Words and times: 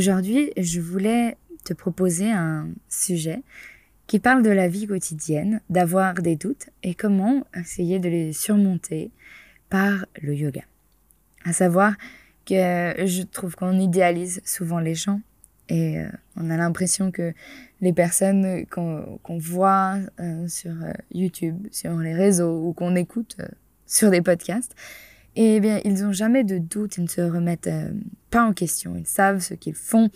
Aujourd'hui, 0.00 0.50
je 0.56 0.80
voulais 0.80 1.36
te 1.62 1.74
proposer 1.74 2.30
un 2.32 2.68
sujet 2.88 3.42
qui 4.06 4.18
parle 4.18 4.42
de 4.42 4.48
la 4.48 4.66
vie 4.66 4.86
quotidienne, 4.86 5.60
d'avoir 5.68 6.14
des 6.14 6.36
doutes 6.36 6.70
et 6.82 6.94
comment 6.94 7.46
essayer 7.54 7.98
de 7.98 8.08
les 8.08 8.32
surmonter 8.32 9.10
par 9.68 10.06
le 10.22 10.34
yoga. 10.34 10.62
À 11.44 11.52
savoir 11.52 11.96
que 12.46 12.94
je 13.04 13.24
trouve 13.24 13.56
qu'on 13.56 13.78
idéalise 13.78 14.40
souvent 14.42 14.78
les 14.78 14.94
gens 14.94 15.20
et 15.68 15.98
euh, 15.98 16.08
on 16.34 16.48
a 16.48 16.56
l'impression 16.56 17.10
que 17.10 17.34
les 17.82 17.92
personnes 17.92 18.64
qu'on 18.70 19.38
voit 19.38 19.98
euh, 20.18 20.48
sur 20.48 20.82
euh, 20.82 20.94
YouTube, 21.12 21.66
sur 21.72 21.94
les 21.98 22.14
réseaux 22.14 22.58
ou 22.64 22.72
qu'on 22.72 22.96
écoute 22.96 23.36
sur 23.86 24.10
des 24.10 24.22
podcasts, 24.22 24.74
eh 25.36 25.60
bien, 25.60 25.80
ils 25.84 26.02
n'ont 26.02 26.12
jamais 26.12 26.44
de 26.44 26.58
doute, 26.58 26.96
ils 26.96 27.04
ne 27.04 27.08
se 27.08 27.20
remettent 27.20 27.68
euh, 27.68 27.90
pas 28.30 28.44
en 28.44 28.52
question, 28.52 28.96
ils 28.96 29.06
savent 29.06 29.40
ce 29.40 29.54
qu'ils 29.54 29.74
font 29.74 30.10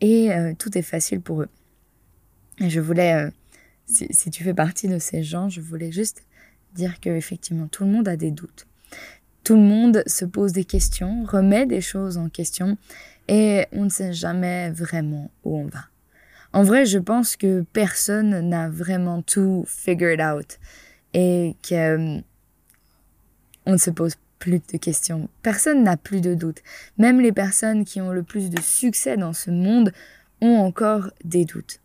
et 0.00 0.32
euh, 0.32 0.52
tout 0.56 0.76
est 0.78 0.82
facile 0.82 1.20
pour 1.20 1.42
eux. 1.42 1.48
Et 2.60 2.70
je 2.70 2.80
voulais, 2.80 3.14
euh, 3.14 3.30
si, 3.86 4.06
si, 4.10 4.30
tu 4.30 4.44
fais 4.44 4.54
partie 4.54 4.88
de 4.88 4.98
ces 4.98 5.22
gens, 5.22 5.48
je 5.48 5.60
voulais 5.60 5.90
juste 5.90 6.24
dire 6.74 7.00
que 7.00 7.10
effectivement 7.10 7.66
tout 7.68 7.84
le 7.84 7.90
monde 7.90 8.08
a 8.08 8.16
des 8.16 8.30
doutes. 8.30 8.66
Tout 9.42 9.54
le 9.54 9.62
monde 9.62 10.02
se 10.06 10.24
pose 10.24 10.52
des 10.52 10.64
questions, 10.64 11.24
remet 11.24 11.66
des 11.66 11.80
choses 11.80 12.16
en 12.16 12.28
question 12.28 12.78
et 13.28 13.66
on 13.72 13.84
ne 13.84 13.90
sait 13.90 14.12
jamais 14.12 14.70
vraiment 14.70 15.30
où 15.44 15.58
on 15.58 15.66
va. 15.66 15.84
En 16.52 16.62
vrai, 16.62 16.86
je 16.86 16.98
pense 16.98 17.36
que 17.36 17.64
personne 17.72 18.48
n'a 18.48 18.68
vraiment 18.68 19.22
tout 19.22 19.64
figured 19.66 20.20
out 20.20 20.58
et 21.12 21.56
que 21.68 22.20
on 23.66 23.72
ne 23.72 23.76
se 23.76 23.90
pose 23.90 24.14
plus 24.44 24.60
de 24.72 24.76
questions. 24.76 25.30
Personne 25.42 25.82
n'a 25.84 25.96
plus 25.96 26.20
de 26.20 26.34
doutes. 26.34 26.62
Même 26.98 27.18
les 27.18 27.32
personnes 27.32 27.86
qui 27.86 28.02
ont 28.02 28.12
le 28.12 28.22
plus 28.22 28.50
de 28.50 28.60
succès 28.60 29.16
dans 29.16 29.32
ce 29.32 29.50
monde 29.50 29.90
ont 30.42 30.56
encore 30.58 31.10
des 31.24 31.46
doutes. 31.46 31.80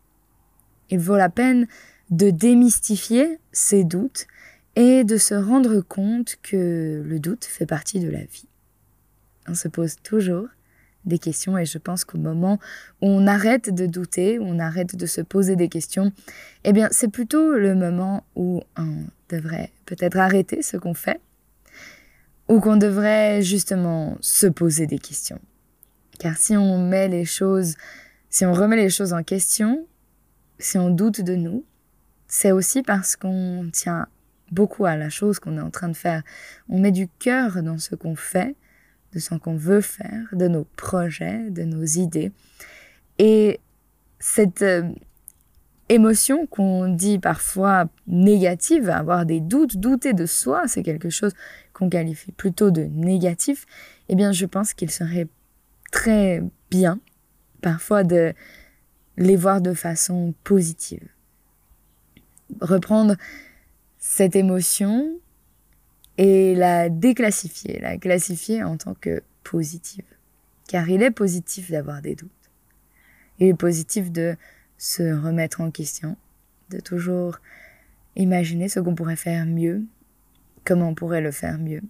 Il 0.90 0.98
vaut 0.98 1.16
la 1.16 1.30
peine 1.30 1.66
de 2.10 2.28
démystifier 2.28 3.38
ces 3.50 3.82
doutes 3.82 4.26
et 4.76 5.04
de 5.04 5.16
se 5.16 5.32
rendre 5.32 5.80
compte 5.80 6.36
que 6.42 7.02
le 7.02 7.18
doute 7.18 7.46
fait 7.46 7.64
partie 7.64 7.98
de 7.98 8.10
la 8.10 8.24
vie. 8.24 8.46
On 9.48 9.54
se 9.54 9.68
pose 9.68 9.96
toujours 10.02 10.48
des 11.06 11.18
questions 11.18 11.56
et 11.56 11.64
je 11.64 11.78
pense 11.78 12.04
qu'au 12.04 12.18
moment 12.18 12.58
où 13.00 13.06
on 13.06 13.26
arrête 13.26 13.74
de 13.74 13.86
douter, 13.86 14.38
où 14.38 14.42
on 14.44 14.58
arrête 14.58 14.96
de 14.96 15.06
se 15.06 15.22
poser 15.22 15.56
des 15.56 15.70
questions, 15.70 16.12
eh 16.64 16.74
bien 16.74 16.88
c'est 16.90 17.08
plutôt 17.08 17.52
le 17.52 17.74
moment 17.74 18.26
où 18.36 18.60
on 18.76 19.06
devrait 19.30 19.72
peut-être 19.86 20.18
arrêter 20.18 20.60
ce 20.60 20.76
qu'on 20.76 20.92
fait 20.92 21.22
ou 22.50 22.58
qu'on 22.58 22.76
devrait 22.76 23.42
justement 23.42 24.18
se 24.20 24.48
poser 24.48 24.88
des 24.88 24.98
questions. 24.98 25.38
Car 26.18 26.36
si 26.36 26.56
on 26.56 26.84
met 26.84 27.06
les 27.06 27.24
choses, 27.24 27.76
si 28.28 28.44
on 28.44 28.52
remet 28.52 28.76
les 28.76 28.90
choses 28.90 29.12
en 29.12 29.22
question, 29.22 29.86
si 30.58 30.76
on 30.76 30.90
doute 30.90 31.20
de 31.20 31.36
nous, 31.36 31.64
c'est 32.26 32.50
aussi 32.50 32.82
parce 32.82 33.14
qu'on 33.14 33.70
tient 33.72 34.08
beaucoup 34.50 34.84
à 34.84 34.96
la 34.96 35.10
chose 35.10 35.38
qu'on 35.38 35.58
est 35.58 35.62
en 35.62 35.70
train 35.70 35.88
de 35.88 35.96
faire. 35.96 36.24
On 36.68 36.80
met 36.80 36.90
du 36.90 37.06
cœur 37.20 37.62
dans 37.62 37.78
ce 37.78 37.94
qu'on 37.94 38.16
fait, 38.16 38.56
de 39.12 39.20
ce 39.20 39.32
qu'on 39.36 39.56
veut 39.56 39.80
faire, 39.80 40.26
de 40.32 40.48
nos 40.48 40.64
projets, 40.76 41.50
de 41.50 41.62
nos 41.62 41.84
idées. 41.84 42.32
Et 43.18 43.60
cette 44.18 44.62
euh, 44.62 44.90
émotion 45.88 46.46
qu'on 46.46 46.88
dit 46.88 47.20
parfois 47.20 47.86
négative, 48.08 48.90
avoir 48.90 49.24
des 49.24 49.40
doutes, 49.40 49.76
douter 49.76 50.14
de 50.14 50.26
soi, 50.26 50.66
c'est 50.66 50.82
quelque 50.82 51.10
chose 51.10 51.32
qu'on 51.80 51.88
qualifie 51.88 52.30
plutôt 52.32 52.70
de 52.70 52.82
négatif, 52.82 53.66
eh 54.10 54.14
bien 54.14 54.32
je 54.32 54.44
pense 54.44 54.74
qu'il 54.74 54.90
serait 54.90 55.28
très 55.90 56.42
bien 56.70 57.00
parfois 57.62 58.04
de 58.04 58.34
les 59.16 59.36
voir 59.36 59.62
de 59.62 59.72
façon 59.72 60.34
positive. 60.44 61.08
Reprendre 62.60 63.16
cette 63.98 64.36
émotion 64.36 65.18
et 66.18 66.54
la 66.54 66.90
déclassifier, 66.90 67.80
la 67.80 67.96
classifier 67.96 68.62
en 68.62 68.76
tant 68.76 68.94
que 68.94 69.22
positive. 69.42 70.04
Car 70.68 70.88
il 70.90 71.02
est 71.02 71.10
positif 71.10 71.70
d'avoir 71.70 72.02
des 72.02 72.14
doutes. 72.14 72.30
Il 73.38 73.46
est 73.46 73.54
positif 73.54 74.12
de 74.12 74.36
se 74.76 75.02
remettre 75.02 75.62
en 75.62 75.70
question, 75.70 76.18
de 76.68 76.78
toujours 76.78 77.38
imaginer 78.16 78.68
ce 78.68 78.80
qu'on 78.80 78.94
pourrait 78.94 79.16
faire 79.16 79.46
mieux, 79.46 79.84
comment 80.64 80.88
on 80.88 80.94
pourrait 80.94 81.20
le 81.20 81.30
faire 81.30 81.58
mieux, 81.58 81.82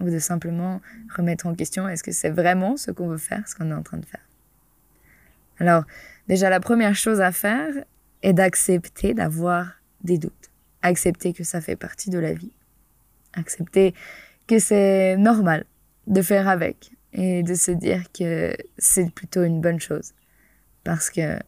ou 0.00 0.10
de 0.10 0.18
simplement 0.18 0.80
remettre 1.14 1.46
en 1.46 1.54
question 1.54 1.88
est-ce 1.88 2.02
que 2.02 2.12
c'est 2.12 2.30
vraiment 2.30 2.76
ce 2.76 2.90
qu'on 2.90 3.08
veut 3.08 3.18
faire, 3.18 3.46
ce 3.48 3.54
qu'on 3.54 3.70
est 3.70 3.74
en 3.74 3.82
train 3.82 3.98
de 3.98 4.06
faire? 4.06 4.26
Alors, 5.58 5.84
déjà, 6.28 6.50
la 6.50 6.60
première 6.60 6.96
chose 6.96 7.20
à 7.20 7.32
faire 7.32 7.72
est 8.22 8.32
d'accepter 8.32 9.14
d'avoir 9.14 9.72
des 10.02 10.18
doutes, 10.18 10.50
accepter 10.82 11.32
que 11.32 11.44
ça 11.44 11.60
fait 11.60 11.76
partie 11.76 12.10
de 12.10 12.18
la 12.18 12.32
vie, 12.32 12.52
accepter 13.34 13.94
que 14.46 14.58
c'est 14.58 15.16
normal 15.16 15.64
de 16.06 16.22
faire 16.22 16.48
avec 16.48 16.92
et 17.12 17.42
de 17.42 17.54
se 17.54 17.70
dire 17.70 18.10
que 18.12 18.54
c'est 18.76 19.10
plutôt 19.10 19.44
une 19.44 19.60
bonne 19.60 19.80
chose 19.80 20.12
parce 20.82 21.10
que 21.10 21.38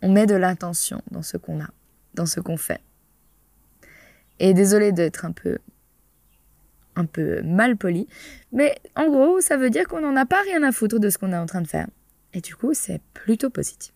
on 0.00 0.12
met 0.12 0.26
de 0.26 0.36
l'attention 0.36 1.02
dans 1.10 1.22
ce 1.22 1.36
qu'on 1.36 1.60
a, 1.60 1.68
dans 2.14 2.26
ce 2.26 2.40
qu'on 2.40 2.56
fait. 2.56 2.80
Et 4.40 4.54
désolé 4.54 4.92
d'être 4.92 5.24
un 5.24 5.32
peu 5.32 5.58
un 6.96 7.06
peu 7.06 7.42
mal 7.42 7.76
poli, 7.76 8.08
mais 8.50 8.74
en 8.96 9.08
gros, 9.08 9.40
ça 9.40 9.56
veut 9.56 9.70
dire 9.70 9.86
qu'on 9.86 10.00
n'en 10.00 10.16
a 10.16 10.26
pas 10.26 10.42
rien 10.42 10.64
à 10.64 10.72
foutre 10.72 10.98
de 10.98 11.10
ce 11.10 11.16
qu'on 11.16 11.32
est 11.32 11.36
en 11.36 11.46
train 11.46 11.60
de 11.60 11.68
faire. 11.68 11.86
Et 12.34 12.40
du 12.40 12.56
coup, 12.56 12.74
c'est 12.74 13.00
plutôt 13.14 13.50
positif. 13.50 13.94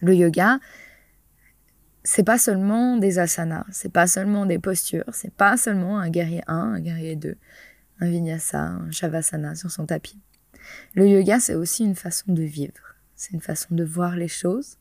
Le 0.00 0.14
yoga, 0.14 0.58
c'est 2.04 2.24
pas 2.24 2.38
seulement 2.38 2.96
des 2.96 3.18
asanas, 3.18 3.64
c'est 3.70 3.92
pas 3.92 4.06
seulement 4.06 4.46
des 4.46 4.58
postures, 4.58 5.08
c'est 5.12 5.32
pas 5.32 5.56
seulement 5.56 5.98
un 5.98 6.10
guerrier 6.10 6.42
1, 6.46 6.54
un 6.54 6.80
guerrier 6.80 7.16
2, 7.16 7.36
un 8.00 8.06
vinyasa, 8.06 8.60
un 8.60 8.90
shavasana 8.90 9.54
sur 9.54 9.70
son 9.70 9.86
tapis. 9.86 10.20
Le 10.94 11.08
yoga, 11.08 11.40
c'est 11.40 11.54
aussi 11.54 11.84
une 11.84 11.94
façon 11.94 12.32
de 12.32 12.42
vivre. 12.42 12.96
C'est 13.14 13.32
une 13.32 13.40
façon 13.40 13.74
de 13.74 13.84
voir 13.84 14.16
les 14.16 14.28
choses. 14.28 14.78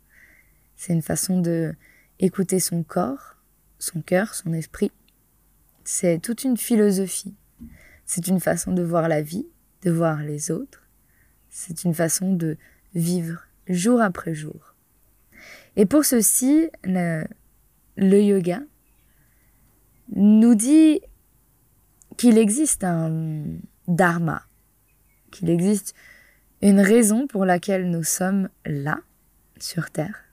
C'est 0.76 0.94
une 0.94 1.02
façon 1.02 1.40
de 1.40 1.76
écouter 2.20 2.60
son 2.60 2.84
corps, 2.84 3.38
son 3.82 4.02
cœur, 4.02 4.36
son 4.36 4.54
esprit. 4.54 4.92
C'est 5.84 6.20
toute 6.20 6.44
une 6.44 6.58
philosophie. 6.58 7.34
C'est 8.06 8.28
une 8.28 8.40
façon 8.40 8.72
de 8.72 8.84
voir 8.84 9.08
la 9.08 9.22
vie, 9.22 9.48
de 9.82 9.92
voir 9.92 10.22
les 10.22 10.52
autres. 10.52 10.88
C'est 11.50 11.84
une 11.84 11.94
façon 11.94 12.34
de 12.34 12.58
vivre 12.94 13.48
jour 13.68 14.02
après 14.02 14.36
jour. 14.36 14.76
Et 15.76 15.86
pour 15.86 16.06
ceci, 16.06 16.70
le, 16.84 17.26
le 17.98 18.22
yoga 18.22 18.62
nous 20.16 20.56
dit 20.56 21.02
qu'il 22.18 22.38
existe 22.38 22.84
un 22.84 23.44
dharma, 23.88 24.44
qu'il 25.32 25.50
existe 25.50 25.96
une 26.62 26.82
raison 26.82 27.26
pour 27.26 27.46
laquelle 27.46 27.90
nous 27.90 28.04
sommes 28.04 28.50
là, 28.66 29.00
sur 29.58 29.90
Terre. 29.90 30.26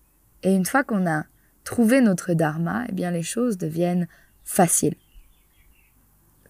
Et 0.42 0.54
une 0.54 0.66
fois 0.66 0.84
qu'on 0.84 1.06
a 1.06 1.24
trouvé 1.68 2.00
notre 2.00 2.32
dharma, 2.32 2.86
eh 2.88 2.92
bien 2.92 3.10
les 3.10 3.22
choses 3.22 3.58
deviennent 3.58 4.08
faciles. 4.42 4.96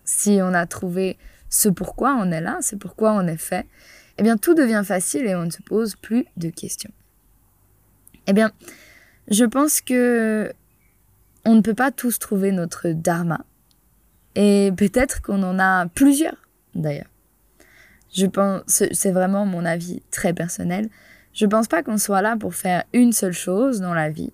Si 0.05 0.38
on 0.41 0.55
a 0.55 0.65
trouvé 0.65 1.19
ce 1.49 1.69
pourquoi 1.69 2.15
on 2.15 2.31
est 2.31 2.41
là, 2.41 2.59
c'est 2.61 2.79
pourquoi 2.79 3.15
on 3.15 3.26
est 3.26 3.37
fait, 3.37 3.67
eh 4.19 4.23
bien 4.23 4.37
tout 4.37 4.55
devient 4.55 4.85
facile 4.85 5.26
et 5.26 5.35
on 5.35 5.47
ne 5.47 5.50
se 5.50 5.61
pose 5.61 5.97
plus 5.97 6.25
de 6.37 6.50
questions. 6.50 6.93
Eh 8.29 8.32
bien, 8.32 8.53
je 9.29 9.44
pense 9.44 9.81
que 9.81 10.53
on 11.44 11.56
ne 11.56 11.62
peut 11.62 11.75
pas 11.75 11.91
tous 11.91 12.21
trouver 12.21 12.53
notre 12.53 12.91
dharma. 12.91 13.44
Et 14.37 14.71
peut-être 14.76 15.21
qu'on 15.21 15.43
en 15.43 15.59
a 15.59 15.88
plusieurs, 15.88 16.47
d'ailleurs. 16.76 17.11
Je 18.14 18.26
pense, 18.26 18.62
c'est 18.69 19.11
vraiment 19.11 19.47
mon 19.47 19.64
avis 19.64 20.00
très 20.12 20.32
personnel. 20.32 20.88
Je 21.32 21.47
pense 21.47 21.67
pas 21.67 21.82
qu'on 21.82 21.99
soit 21.99 22.23
là 22.23 22.37
pour 22.37 22.55
faire 22.55 22.85
une 22.93 23.12
seule 23.12 23.32
chose 23.32 23.81
dans 23.81 23.94
la 23.94 24.11
vie. 24.11 24.32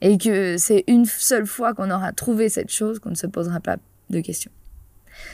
Et 0.00 0.18
que 0.18 0.56
c'est 0.58 0.84
une 0.86 1.06
seule 1.06 1.46
fois 1.46 1.74
qu'on 1.74 1.90
aura 1.90 2.12
trouvé 2.12 2.48
cette 2.48 2.70
chose 2.70 2.98
qu'on 2.98 3.10
ne 3.10 3.14
se 3.14 3.26
posera 3.26 3.60
pas 3.60 3.76
de 4.10 4.20
questions. 4.20 4.52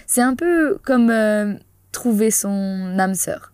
C'est 0.07 0.23
un 0.23 0.35
peu 0.35 0.79
comme 0.83 1.11
euh, 1.11 1.55
trouver 1.91 2.31
son 2.31 2.97
âme 2.99 3.15
sœur. 3.15 3.53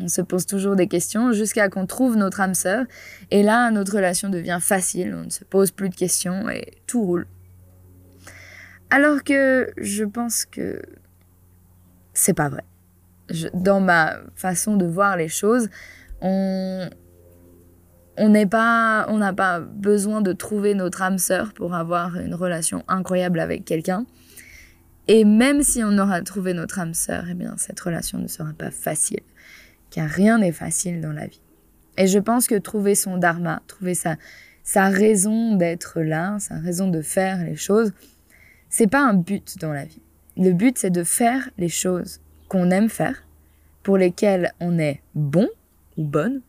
On 0.00 0.08
se 0.08 0.22
pose 0.22 0.46
toujours 0.46 0.76
des 0.76 0.86
questions 0.86 1.32
jusqu'à 1.32 1.68
qu'on 1.68 1.86
trouve 1.86 2.16
notre 2.16 2.40
âme 2.40 2.54
sœur. 2.54 2.86
Et 3.30 3.42
là, 3.42 3.70
notre 3.70 3.94
relation 3.94 4.30
devient 4.30 4.58
facile. 4.60 5.14
On 5.14 5.24
ne 5.24 5.30
se 5.30 5.44
pose 5.44 5.70
plus 5.70 5.90
de 5.90 5.94
questions 5.94 6.48
et 6.48 6.78
tout 6.86 7.02
roule. 7.02 7.26
Alors 8.88 9.22
que 9.22 9.70
je 9.76 10.04
pense 10.04 10.46
que 10.46 10.80
c'est 12.14 12.34
pas 12.34 12.48
vrai. 12.48 12.64
dans 13.54 13.80
ma 13.80 14.16
façon 14.34 14.76
de 14.76 14.84
voir 14.84 15.16
les 15.16 15.28
choses, 15.28 15.68
on 16.20 16.90
on 18.20 18.28
n'est 18.28 18.46
pas 18.46 19.06
on 19.08 19.18
n'a 19.18 19.32
pas 19.32 19.58
besoin 19.58 20.20
de 20.20 20.32
trouver 20.32 20.74
notre 20.74 21.02
âme 21.02 21.18
sœur 21.18 21.52
pour 21.52 21.74
avoir 21.74 22.16
une 22.16 22.34
relation 22.34 22.84
incroyable 22.86 23.40
avec 23.40 23.64
quelqu'un. 23.64 24.06
Et 25.08 25.24
même 25.24 25.62
si 25.62 25.82
on 25.82 25.98
aura 25.98 26.22
trouvé 26.22 26.54
notre 26.54 26.78
âme 26.78 26.94
sœur, 26.94 27.24
eh 27.28 27.34
bien 27.34 27.54
cette 27.56 27.80
relation 27.80 28.18
ne 28.18 28.28
sera 28.28 28.52
pas 28.52 28.70
facile 28.70 29.22
car 29.90 30.08
rien 30.08 30.38
n'est 30.38 30.52
facile 30.52 31.00
dans 31.00 31.12
la 31.12 31.26
vie. 31.26 31.42
Et 31.96 32.06
je 32.06 32.18
pense 32.18 32.46
que 32.46 32.54
trouver 32.54 32.94
son 32.94 33.18
dharma, 33.18 33.62
trouver 33.66 33.94
sa, 33.94 34.16
sa 34.62 34.88
raison 34.88 35.56
d'être 35.56 36.00
là, 36.00 36.38
sa 36.38 36.54
raison 36.58 36.88
de 36.88 37.02
faire 37.02 37.44
les 37.44 37.56
choses, 37.56 37.92
c'est 38.68 38.86
pas 38.86 39.02
un 39.02 39.14
but 39.14 39.58
dans 39.58 39.72
la 39.72 39.84
vie. 39.84 40.02
Le 40.36 40.52
but, 40.52 40.78
c'est 40.78 40.90
de 40.90 41.04
faire 41.04 41.50
les 41.58 41.68
choses 41.68 42.20
qu'on 42.48 42.70
aime 42.70 42.88
faire, 42.88 43.26
pour 43.82 43.98
lesquelles 43.98 44.52
on 44.60 44.78
est 44.78 45.02
bon 45.14 45.48
ou 45.96 46.04
bonne. 46.04 46.40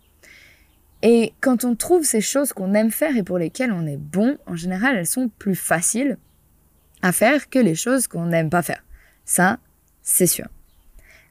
Et 1.04 1.34
quand 1.42 1.66
on 1.66 1.76
trouve 1.76 2.04
ces 2.04 2.22
choses 2.22 2.54
qu'on 2.54 2.74
aime 2.74 2.92
faire 2.92 3.18
et 3.18 3.24
pour 3.24 3.38
lesquelles 3.38 3.72
on 3.72 3.88
est 3.88 3.98
bon, 3.98 4.38
en 4.46 4.56
général, 4.56 4.98
elles 4.98 5.08
sont 5.08 5.30
plus 5.40 5.56
faciles 5.56 6.18
à 7.02 7.12
faire 7.12 7.50
que 7.50 7.60
les 7.60 7.76
choses 7.76 8.08
qu'on 8.08 8.28
n'aime 8.28 8.50
pas 8.50 8.62
faire. 8.62 8.84
Ça, 9.26 9.58
c'est 10.04 10.28
sûr 10.28 10.48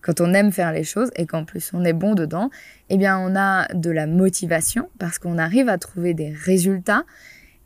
quand 0.00 0.20
on 0.20 0.32
aime 0.34 0.52
faire 0.52 0.72
les 0.72 0.84
choses 0.84 1.10
et 1.16 1.26
qu'en 1.26 1.44
plus 1.44 1.70
on 1.74 1.84
est 1.84 1.92
bon 1.92 2.14
dedans, 2.14 2.50
eh 2.88 2.96
bien 2.96 3.18
on 3.18 3.36
a 3.36 3.66
de 3.74 3.90
la 3.90 4.06
motivation 4.06 4.88
parce 4.98 5.18
qu'on 5.18 5.38
arrive 5.38 5.68
à 5.68 5.78
trouver 5.78 6.14
des 6.14 6.30
résultats 6.30 7.04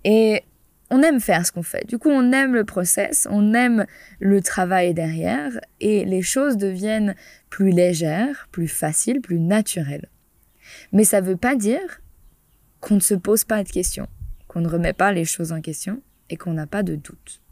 et 0.05 0.43
on 0.91 1.03
aime 1.03 1.21
faire 1.21 1.47
ce 1.47 1.53
qu'on 1.53 1.63
fait. 1.63 1.87
Du 1.89 1.99
coup, 1.99 2.11
on 2.11 2.31
aime 2.33 2.55
le 2.55 2.65
process, 2.65 3.27
on 3.31 3.55
aime 3.55 3.87
le 4.21 4.43
travail 4.43 4.95
derrière 4.95 5.53
et 5.81 6.05
les 6.05 6.23
choses 6.23 6.57
deviennent 6.57 7.15
plus 7.51 7.71
légères, 7.71 8.49
plus 8.53 8.69
faciles, 8.69 9.21
plus 9.21 9.41
naturelles. 9.41 10.09
Mais 10.95 11.05
ça 11.05 11.21
ne 11.21 11.27
veut 11.27 11.37
pas 11.37 11.57
dire 11.57 12.01
qu'on 12.81 12.95
ne 12.95 13.01
se 13.01 13.15
pose 13.15 13.45
pas 13.45 13.63
de 13.65 13.69
questions, 13.69 14.09
qu'on 14.47 14.61
ne 14.61 14.69
remet 14.69 14.93
pas 14.93 15.13
les 15.13 15.25
choses 15.25 15.53
en 15.53 15.61
question 15.61 16.01
et 16.31 16.37
qu'on 16.37 16.53
n'a 16.53 16.67
pas 16.67 16.83
de 16.83 16.95
doute. 16.95 17.43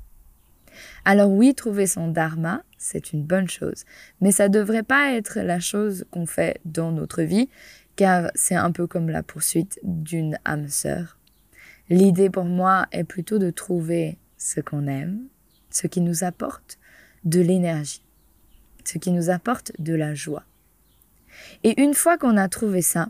Alors 1.04 1.30
oui, 1.30 1.54
trouver 1.54 1.86
son 1.86 2.08
dharma, 2.08 2.62
c'est 2.78 3.12
une 3.12 3.24
bonne 3.24 3.48
chose, 3.48 3.84
mais 4.20 4.30
ça 4.30 4.48
ne 4.48 4.54
devrait 4.54 4.84
pas 4.84 5.12
être 5.12 5.40
la 5.40 5.60
chose 5.60 6.06
qu'on 6.10 6.24
fait 6.24 6.60
dans 6.64 6.92
notre 6.92 7.22
vie, 7.22 7.50
car 7.96 8.30
c'est 8.34 8.54
un 8.54 8.72
peu 8.72 8.86
comme 8.86 9.10
la 9.10 9.22
poursuite 9.22 9.80
d'une 9.82 10.38
âme 10.44 10.68
sœur. 10.68 11.18
L'idée 11.90 12.30
pour 12.30 12.44
moi 12.44 12.86
est 12.92 13.04
plutôt 13.04 13.38
de 13.38 13.50
trouver 13.50 14.18
ce 14.38 14.60
qu'on 14.60 14.86
aime, 14.86 15.26
ce 15.68 15.88
qui 15.88 16.00
nous 16.00 16.24
apporte 16.24 16.78
de 17.24 17.40
l'énergie, 17.40 18.04
ce 18.84 18.98
qui 18.98 19.10
nous 19.10 19.30
apporte 19.30 19.72
de 19.78 19.94
la 19.94 20.14
joie. 20.14 20.44
Et 21.64 21.82
une 21.82 21.94
fois 21.94 22.18
qu'on 22.18 22.36
a 22.36 22.48
trouvé 22.48 22.82
ça, 22.82 23.08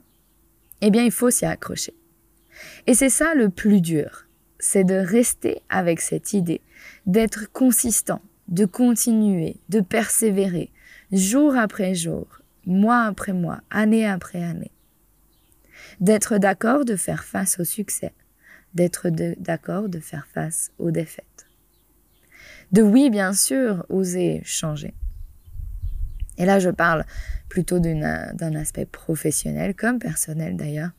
eh 0.82 0.90
bien 0.90 1.04
il 1.04 1.12
faut 1.12 1.30
s'y 1.30 1.46
accrocher. 1.46 1.94
Et 2.86 2.94
c'est 2.94 3.08
ça 3.08 3.34
le 3.34 3.48
plus 3.48 3.80
dur, 3.80 4.26
c'est 4.58 4.84
de 4.84 4.94
rester 4.94 5.62
avec 5.70 6.00
cette 6.00 6.34
idée, 6.34 6.60
d'être 7.06 7.50
consistant, 7.52 8.20
de 8.48 8.66
continuer, 8.66 9.56
de 9.70 9.80
persévérer, 9.80 10.70
jour 11.10 11.56
après 11.56 11.94
jour, 11.94 12.26
mois 12.66 13.04
après 13.04 13.32
mois, 13.32 13.60
année 13.70 14.06
après 14.06 14.42
année. 14.42 14.72
D'être 16.00 16.38
d'accord 16.38 16.84
de 16.84 16.96
faire 16.96 17.24
face 17.24 17.58
au 17.58 17.64
succès, 17.64 18.12
d'être 18.74 19.08
d'accord 19.08 19.88
de 19.88 20.00
faire 20.00 20.26
face 20.26 20.72
aux 20.78 20.90
défaites. 20.90 21.46
De 22.72 22.82
oui, 22.82 23.10
bien 23.10 23.32
sûr, 23.32 23.84
oser 23.88 24.40
changer. 24.44 24.94
Et 26.38 26.44
là, 26.44 26.58
je 26.58 26.70
parle 26.70 27.04
plutôt 27.48 27.78
d'un 27.78 28.54
aspect 28.54 28.86
professionnel 28.86 29.74
comme 29.74 29.98
personnel 29.98 30.56
d'ailleurs. 30.56 30.90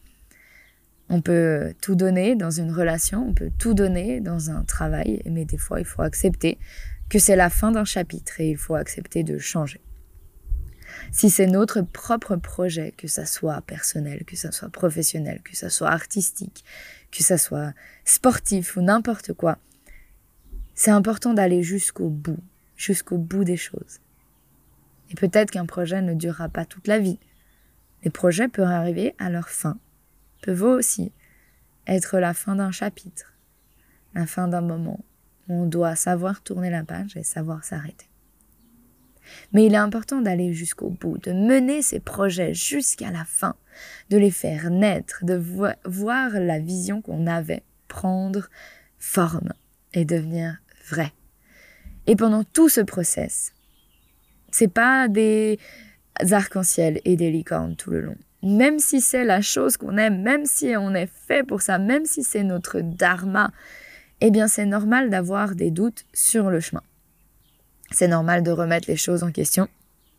On 1.10 1.22
peut 1.22 1.74
tout 1.82 1.96
donner 1.96 2.36
dans 2.36 2.52
une 2.52 2.72
relation, 2.72 3.28
on 3.28 3.34
peut 3.34 3.52
tout 3.58 3.74
donner 3.74 4.22
dans 4.22 4.50
un 4.50 4.64
travail, 4.64 5.22
mais 5.26 5.46
des 5.46 5.58
fois, 5.58 5.80
il 5.80 5.86
faut 5.86 6.02
accepter 6.02 6.58
que 7.10 7.20
c'est 7.20 7.36
la 7.36 7.50
fin 7.50 7.72
d'un 7.72 7.86
chapitre 7.86 8.40
et 8.40 8.50
il 8.52 8.58
faut 8.58 8.76
accepter 8.76 9.24
de 9.24 9.38
changer. 9.38 9.82
Si 11.12 11.30
c'est 11.30 11.48
notre 11.48 11.82
propre 11.82 12.36
projet, 12.36 12.94
que 12.96 13.08
ça 13.08 13.26
soit 13.26 13.62
personnel, 13.62 14.24
que 14.26 14.36
ça 14.36 14.52
soit 14.52 14.70
professionnel, 14.70 15.42
que 15.44 15.56
ça 15.56 15.70
soit 15.70 15.90
artistique, 15.90 16.64
que 17.12 17.24
ça 17.24 17.38
soit 17.38 17.74
sportif 18.06 18.78
ou 18.78 18.82
n'importe 18.82 19.34
quoi, 19.34 19.58
c'est 20.76 20.92
important 20.92 21.34
d'aller 21.34 21.64
jusqu'au 21.64 22.10
bout, 22.10 22.40
jusqu'au 22.76 23.18
bout 23.18 23.44
des 23.44 23.58
choses. 23.58 24.00
Et 25.14 25.16
peut-être 25.16 25.52
qu'un 25.52 25.66
projet 25.66 26.02
ne 26.02 26.14
durera 26.14 26.50
pas 26.50 26.66
toute 26.66 26.88
la 26.88 27.00
vie. 27.00 27.20
Les 28.04 28.12
projets 28.12 28.50
peuvent 28.50 28.68
arriver 28.68 29.16
à 29.20 29.30
leur 29.30 29.50
fin 29.50 29.78
peut 30.44 30.60
aussi 30.60 31.12
être 31.88 32.20
la 32.20 32.34
fin 32.34 32.56
d'un 32.56 32.72
chapitre, 32.72 33.34
la 34.14 34.28
fin 34.28 34.48
d'un 34.48 34.62
moment 34.62 35.00
où 35.48 35.54
on 35.64 35.66
doit 35.66 35.96
savoir 35.96 36.42
tourner 36.42 36.70
la 36.70 36.84
page 36.84 37.18
et 37.18 37.24
savoir 37.24 37.64
s'arrêter. 37.64 38.08
Mais 39.54 39.66
il 39.66 39.74
est 39.74 39.78
important 39.78 40.22
d'aller 40.22 40.54
jusqu'au 40.54 40.90
bout, 40.90 41.18
de 41.18 41.32
mener 41.32 41.82
ces 41.82 42.02
projets 42.02 42.54
jusqu'à 42.54 43.10
la 43.10 43.24
fin, 43.24 43.56
de 44.10 44.18
les 44.18 44.32
faire 44.32 44.70
naître, 44.70 45.24
de 45.24 45.42
voir 45.86 46.32
la 46.32 46.60
vision 46.60 47.02
qu'on 47.02 47.26
avait 47.26 47.64
prendre 47.88 48.50
forme 49.00 49.54
et 49.94 50.04
devenir 50.04 50.58
vrai. 50.90 51.14
Et 52.06 52.18
pendant 52.18 52.44
tout 52.44 52.68
ce 52.68 52.82
process, 52.82 53.54
c'est 54.54 54.70
pas 54.70 55.08
des 55.08 55.60
arcs-en-ciel 56.32 57.02
et 57.04 57.16
des 57.16 57.32
licornes 57.32 57.76
tout 57.76 57.92
le 57.92 58.02
long 58.02 58.16
même 58.44 58.78
si 58.78 59.00
c'est 59.00 59.24
la 59.24 59.42
chose 59.42 59.78
qu'on 59.78 59.98
aime, 59.98 60.22
même 60.22 60.46
si 60.46 60.76
on 60.78 60.94
est 60.94 61.08
fait 61.08 61.48
pour 61.48 61.62
ça, 61.62 61.80
même 61.80 62.06
si 62.06 62.24
c'est 62.24 62.44
notre 62.44 62.82
dharma, 62.82 63.52
eh 64.20 64.32
bien 64.32 64.48
c'est 64.48 64.66
normal 64.66 65.10
d'avoir 65.10 65.56
des 65.56 65.72
doutes 65.72 66.06
sur 66.14 66.50
le 66.50 66.60
chemin. 66.60 66.84
C'est 67.92 68.10
normal 68.10 68.44
de 68.44 68.52
remettre 68.52 68.90
les 68.90 68.98
choses 68.98 69.24
en 69.24 69.32
question. 69.32 69.70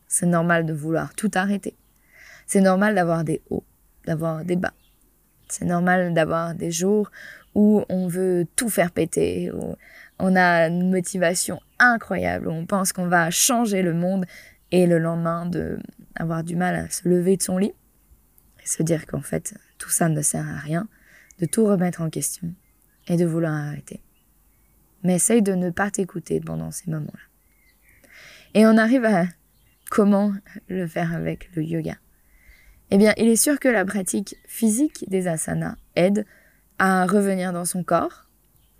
C'est 0.08 0.26
normal 0.26 0.64
de 0.64 0.72
vouloir 0.72 1.14
tout 1.14 1.30
arrêter. 1.34 1.74
C'est 2.46 2.60
normal 2.60 2.94
d'avoir 2.94 3.24
des 3.24 3.42
hauts, 3.50 3.64
d'avoir 4.06 4.44
des 4.44 4.56
bas. 4.56 4.72
C'est 5.48 5.66
normal 5.66 6.14
d'avoir 6.14 6.54
des 6.54 6.70
jours 6.70 7.10
où 7.54 7.84
on 7.88 8.08
veut 8.08 8.46
tout 8.56 8.70
faire 8.70 8.90
péter, 8.90 9.50
on 10.18 10.36
a 10.36 10.68
une 10.68 10.90
motivation 10.90 11.60
incroyable, 11.78 12.48
on 12.48 12.66
pense 12.66 12.92
qu'on 12.92 13.08
va 13.08 13.30
changer 13.30 13.82
le 13.82 13.94
monde 13.94 14.26
et 14.70 14.86
le 14.86 14.98
lendemain 14.98 15.46
de 15.46 15.78
avoir 16.16 16.44
du 16.44 16.56
mal 16.56 16.74
à 16.74 16.88
se 16.90 17.08
lever 17.08 17.36
de 17.36 17.42
son 17.42 17.58
lit 17.58 17.74
se 18.64 18.82
dire 18.82 19.06
qu'en 19.06 19.20
fait, 19.20 19.54
tout 19.78 19.90
ça 19.90 20.08
ne 20.08 20.22
sert 20.22 20.46
à 20.48 20.56
rien, 20.56 20.88
de 21.38 21.46
tout 21.46 21.64
remettre 21.66 22.00
en 22.00 22.10
question 22.10 22.52
et 23.06 23.16
de 23.16 23.24
vouloir 23.24 23.54
arrêter. 23.54 24.02
Mais 25.02 25.16
essaye 25.16 25.42
de 25.42 25.52
ne 25.52 25.70
pas 25.70 25.90
t'écouter 25.90 26.40
pendant 26.40 26.70
ces 26.70 26.90
moments-là. 26.90 27.20
Et 28.54 28.66
on 28.66 28.76
arrive 28.78 29.04
à 29.04 29.26
comment 29.90 30.32
le 30.68 30.86
faire 30.86 31.14
avec 31.14 31.54
le 31.54 31.62
yoga. 31.62 31.96
Eh 32.90 32.98
bien, 32.98 33.12
il 33.16 33.28
est 33.28 33.36
sûr 33.36 33.58
que 33.58 33.68
la 33.68 33.84
pratique 33.84 34.36
physique 34.46 35.04
des 35.08 35.26
asanas 35.26 35.76
aide 35.96 36.26
à 36.78 37.06
revenir 37.06 37.52
dans 37.52 37.64
son 37.64 37.82
corps, 37.82 38.23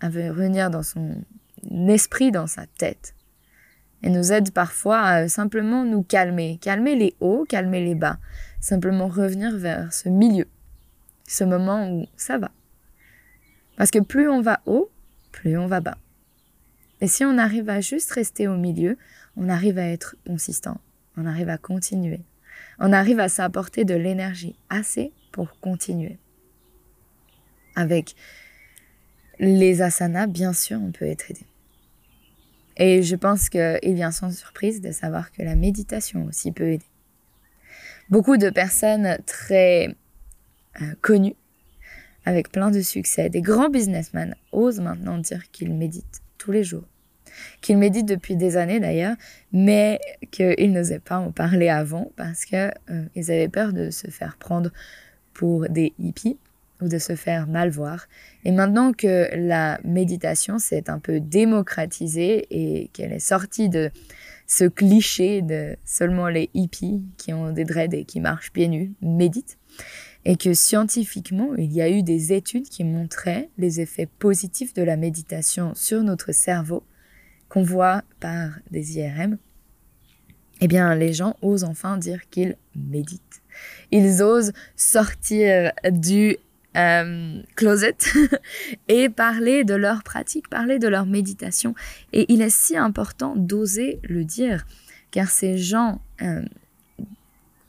à 0.01 0.07
revenir 0.07 0.69
dans 0.69 0.83
son 0.83 1.23
esprit, 1.87 2.31
dans 2.31 2.47
sa 2.47 2.65
tête. 2.65 3.15
Et 4.03 4.09
nous 4.09 4.31
aide 4.31 4.51
parfois 4.51 5.01
à 5.01 5.27
simplement 5.27 5.83
nous 5.83 6.03
calmer, 6.03 6.59
calmer 6.61 6.95
les 6.95 7.15
hauts, 7.19 7.45
calmer 7.47 7.83
les 7.83 7.95
bas, 7.95 8.19
Simplement 8.65 9.07
revenir 9.07 9.55
vers 9.55 9.93
ce 9.93 10.09
milieu, 10.09 10.47
ce 11.27 11.43
moment 11.43 11.87
où 11.87 12.07
ça 12.17 12.39
va. 12.39 12.49
Parce 13.77 13.91
que 13.91 13.99
plus 13.99 14.27
on 14.27 14.41
va 14.41 14.59
haut, 14.65 14.89
plus 15.31 15.55
on 15.55 15.67
va 15.67 15.81
bas. 15.81 15.99
Et 16.99 17.07
si 17.07 17.23
on 17.23 17.37
arrive 17.37 17.69
à 17.69 17.79
juste 17.79 18.09
rester 18.09 18.47
au 18.47 18.57
milieu, 18.57 18.97
on 19.37 19.49
arrive 19.49 19.77
à 19.77 19.85
être 19.85 20.15
consistant, 20.25 20.81
on 21.15 21.27
arrive 21.27 21.49
à 21.49 21.59
continuer, 21.59 22.21
on 22.79 22.91
arrive 22.91 23.19
à 23.19 23.29
s'apporter 23.29 23.85
de 23.85 23.93
l'énergie 23.93 24.57
assez 24.71 25.13
pour 25.31 25.59
continuer. 25.59 26.17
Avec 27.75 28.15
les 29.39 29.81
asanas, 29.81 30.27
bien 30.27 30.53
sûr, 30.53 30.79
on 30.81 30.91
peut 30.91 31.05
être 31.05 31.29
aidé. 31.31 31.45
Et 32.77 33.03
je 33.03 33.15
pense 33.15 33.49
qu'il 33.49 33.93
vient 33.95 34.11
sans 34.11 34.31
surprise 34.31 34.81
de 34.81 34.91
savoir 34.91 35.31
que 35.31 35.41
la 35.41 35.55
méditation 35.55 36.25
aussi 36.25 36.51
peut 36.51 36.69
aider. 36.71 36.85
Beaucoup 38.09 38.37
de 38.37 38.49
personnes 38.49 39.17
très 39.25 39.95
euh, 40.81 40.93
connues, 41.01 41.35
avec 42.25 42.51
plein 42.51 42.71
de 42.71 42.81
succès, 42.81 43.29
des 43.29 43.41
grands 43.41 43.69
businessmen, 43.69 44.35
osent 44.51 44.79
maintenant 44.79 45.17
dire 45.17 45.49
qu'ils 45.51 45.73
méditent 45.73 46.21
tous 46.37 46.51
les 46.51 46.63
jours. 46.63 46.83
Qu'ils 47.61 47.77
méditent 47.77 48.07
depuis 48.07 48.35
des 48.35 48.57
années 48.57 48.79
d'ailleurs, 48.79 49.15
mais 49.51 49.99
qu'ils 50.31 50.71
n'osaient 50.71 50.99
pas 50.99 51.17
en 51.17 51.31
parler 51.31 51.69
avant 51.69 52.11
parce 52.15 52.45
qu'ils 52.45 52.73
euh, 52.89 53.07
avaient 53.15 53.49
peur 53.49 53.73
de 53.73 53.89
se 53.89 54.07
faire 54.07 54.37
prendre 54.37 54.71
pour 55.33 55.67
des 55.69 55.93
hippies 55.99 56.37
ou 56.81 56.87
de 56.87 56.97
se 56.97 57.15
faire 57.15 57.47
mal 57.47 57.69
voir. 57.69 58.07
Et 58.43 58.51
maintenant 58.51 58.91
que 58.91 59.29
la 59.35 59.79
méditation 59.83 60.59
s'est 60.59 60.89
un 60.89 60.99
peu 60.99 61.19
démocratisée 61.19 62.47
et 62.49 62.89
qu'elle 62.89 63.13
est 63.13 63.19
sortie 63.19 63.69
de 63.69 63.91
ce 64.47 64.65
cliché 64.65 65.41
de 65.41 65.75
seulement 65.85 66.27
les 66.27 66.49
hippies 66.53 67.03
qui 67.17 67.33
ont 67.33 67.51
des 67.51 67.65
dreads 67.65 67.95
et 67.95 68.05
qui 68.05 68.19
marchent 68.19 68.51
pieds 68.51 68.67
nus 68.67 68.93
méditent, 69.01 69.57
et 70.25 70.35
que 70.37 70.53
scientifiquement, 70.53 71.55
il 71.55 71.71
y 71.71 71.81
a 71.81 71.89
eu 71.89 72.03
des 72.03 72.33
études 72.33 72.67
qui 72.67 72.83
montraient 72.83 73.49
les 73.57 73.79
effets 73.79 74.07
positifs 74.07 74.73
de 74.73 74.81
la 74.81 74.97
méditation 74.97 75.73
sur 75.75 76.03
notre 76.03 76.31
cerveau 76.31 76.83
qu'on 77.47 77.63
voit 77.63 78.03
par 78.19 78.49
des 78.71 78.97
IRM, 78.97 79.37
eh 80.61 80.67
bien, 80.67 80.95
les 80.95 81.13
gens 81.13 81.35
osent 81.41 81.63
enfin 81.63 81.97
dire 81.97 82.29
qu'ils 82.29 82.55
méditent. 82.75 83.21
Ils 83.91 84.23
osent 84.23 84.53
sortir 84.75 85.71
du 85.91 86.37
euh, 86.75 87.41
closet 87.55 87.97
et 88.87 89.09
parler 89.09 89.63
de 89.63 89.73
leur 89.73 90.03
pratique, 90.03 90.49
parler 90.49 90.79
de 90.79 90.87
leur 90.87 91.05
méditation. 91.05 91.73
Et 92.13 92.31
il 92.33 92.41
est 92.41 92.49
si 92.49 92.75
important 92.77 93.35
d'oser 93.35 93.99
le 94.03 94.23
dire, 94.23 94.65
car 95.11 95.29
ces 95.29 95.57
gens 95.57 96.01
euh, 96.21 96.43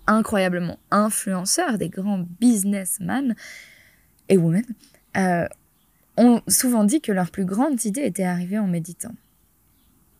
incroyablement 0.06 0.78
influenceurs, 0.90 1.78
des 1.78 1.88
grands 1.88 2.24
businessmen 2.40 3.34
et 4.28 4.36
women, 4.36 4.64
euh, 5.16 5.46
ont 6.16 6.42
souvent 6.48 6.84
dit 6.84 7.00
que 7.00 7.12
leur 7.12 7.30
plus 7.30 7.44
grande 7.44 7.84
idée 7.84 8.02
était 8.02 8.24
arrivée 8.24 8.58
en 8.58 8.66
méditant. 8.66 9.14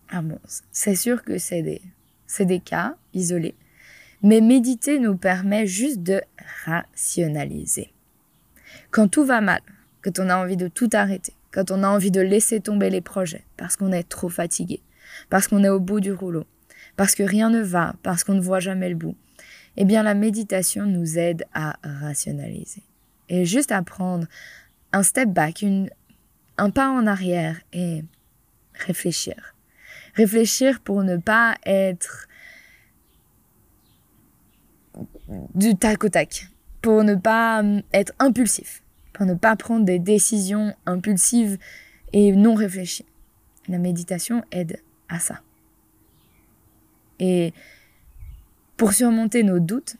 Ah 0.09 0.23
bon, 0.23 0.39
c'est 0.71 0.95
sûr 0.95 1.25
que 1.25 1.39
c'est 1.39 1.63
des, 1.63 1.83
c'est 2.27 2.45
des 2.45 2.61
cas 2.61 2.97
isolés, 3.15 3.57
mais 4.23 4.41
méditer 4.41 5.01
nous 5.01 5.17
permet 5.17 5.67
juste 5.67 6.03
de 6.03 6.21
rationaliser. 6.65 7.93
Quand 8.91 9.09
tout 9.09 9.25
va 9.25 9.41
mal, 9.41 9.61
quand 10.03 10.19
on 10.19 10.29
a 10.29 10.37
envie 10.37 10.57
de 10.57 10.69
tout 10.69 10.91
arrêter, 10.93 11.35
quand 11.53 11.71
on 11.71 11.83
a 11.83 11.89
envie 11.89 12.11
de 12.11 12.21
laisser 12.21 12.61
tomber 12.61 12.91
les 12.91 13.01
projets 13.01 13.45
parce 13.57 13.77
qu'on 13.77 13.93
est 13.93 14.09
trop 14.09 14.29
fatigué, 14.29 14.83
parce 15.31 15.49
qu'on 15.49 15.65
est 15.65 15.69
au 15.69 15.81
bout 15.81 16.01
du 16.01 16.13
rouleau, 16.13 16.45
parce 16.97 17.15
que 17.15 17.23
rien 17.23 17.51
ne 17.51 17.63
va, 17.63 17.95
parce 18.03 18.25
qu'on 18.25 18.35
ne 18.35 18.41
voit 18.41 18.61
jamais 18.61 18.89
le 18.89 18.95
bout, 18.95 19.17
eh 19.77 19.85
bien 19.85 20.03
la 20.03 20.15
méditation 20.15 20.87
nous 20.87 21.19
aide 21.19 21.45
à 21.53 21.77
rationaliser. 21.83 22.83
Et 23.29 23.45
juste 23.45 23.73
à 23.73 23.83
prendre 23.83 24.27
un 24.93 25.03
step 25.03 25.31
back, 25.31 25.65
un 26.59 26.71
pas 26.71 26.89
en 26.89 27.07
arrière 27.07 27.61
et 27.73 28.05
réfléchir. 28.75 29.55
Réfléchir 30.15 30.81
pour 30.81 31.03
ne 31.03 31.17
pas 31.17 31.57
être 31.65 32.29
du 35.55 35.77
tac 35.77 36.05
au 36.05 36.09
tac, 36.09 36.49
pour 36.87 37.03
ne 37.03 37.17
pas 37.17 37.59
hum, 37.59 37.83
être 37.93 38.13
impulsif, 38.21 38.81
pour 39.13 39.27
ne 39.27 39.35
pas 39.35 39.57
prendre 39.57 39.85
des 39.85 39.99
décisions 39.99 40.73
impulsives 40.87 41.59
et 42.13 42.31
non 42.31 42.55
réfléchies. 42.55 43.07
La 43.67 43.79
méditation 43.79 44.45
aide 44.53 44.81
à 45.09 45.19
ça. 45.19 45.41
Et 47.19 47.53
pour 48.77 48.93
surmonter 48.93 49.43
nos 49.43 49.59
doutes, 49.59 49.97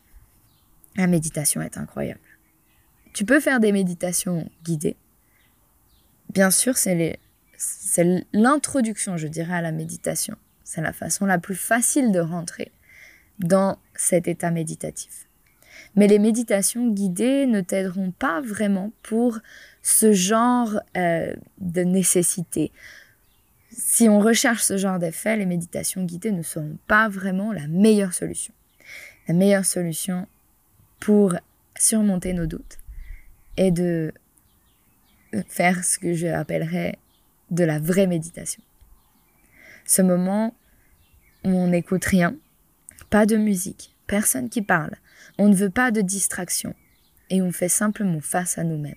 la 0.95 1.09
méditation 1.09 1.61
est 1.61 1.77
incroyable. 1.77 2.21
Tu 3.15 3.25
peux 3.25 3.41
faire 3.41 3.59
des 3.59 3.73
méditations 3.73 4.49
guidées. 4.63 4.97
Bien 6.35 6.53
sûr, 6.53 6.77
c'est 6.77 7.19
l'introduction, 8.33 9.17
je 9.17 9.27
dirais, 9.27 9.55
à 9.55 9.61
la 9.61 9.73
méditation. 9.73 10.37
C'est 10.63 10.83
la 10.83 10.93
façon 10.93 11.27
la 11.27 11.41
plus 11.41 11.57
facile 11.57 12.13
de 12.13 12.21
rentrer 12.21 12.71
dans 13.41 13.77
cet 13.97 14.29
état 14.29 14.53
méditatif. 14.53 15.26
Mais 15.97 16.07
les 16.07 16.19
méditations 16.19 16.89
guidées 16.89 17.47
ne 17.47 17.63
t'aideront 17.63 18.11
pas 18.11 18.43
vraiment 18.43 18.93
pour 19.03 19.39
ce 19.83 20.13
genre 20.13 20.79
euh, 20.97 21.35
de 21.59 21.83
nécessité. 21.83 22.71
Si 23.71 24.09
on 24.09 24.21
recherche 24.21 24.63
ce 24.63 24.77
genre 24.77 24.99
d'effet, 24.99 25.37
les 25.37 25.47
méditations 25.47 26.05
guidées 26.05 26.33
ne 26.33 26.43
seront 26.43 26.79
pas 26.87 27.09
vraiment 27.09 27.53
la 27.53 27.67
meilleure 27.67 28.13
solution. 28.13 28.53
La 29.27 29.35
meilleure 29.35 29.65
solution 29.65 30.27
pour 31.01 31.35
surmonter 31.79 32.33
nos 32.33 32.47
doutes 32.47 32.79
est 33.57 33.71
de 33.71 34.13
faire 35.49 35.85
ce 35.85 35.99
que 35.99 36.13
je 36.13 36.27
de 37.51 37.65
la 37.65 37.79
vraie 37.79 38.07
méditation. 38.07 38.63
Ce 39.85 40.03
moment 40.03 40.55
où 41.45 41.51
on 41.51 41.69
n'écoute 41.69 42.05
rien, 42.05 42.35
pas 43.11 43.27
de 43.27 43.37
musique, 43.37 43.95
personne 44.07 44.49
qui 44.49 44.63
parle, 44.63 44.97
on 45.39 45.49
ne 45.49 45.55
veut 45.55 45.71
pas 45.71 45.91
de 45.91 46.01
distraction 46.01 46.75
et 47.31 47.43
on 47.43 47.53
fait 47.53 47.69
simplement 47.69 48.21
face 48.21 48.59
à 48.59 48.65
nous-mêmes. 48.65 48.95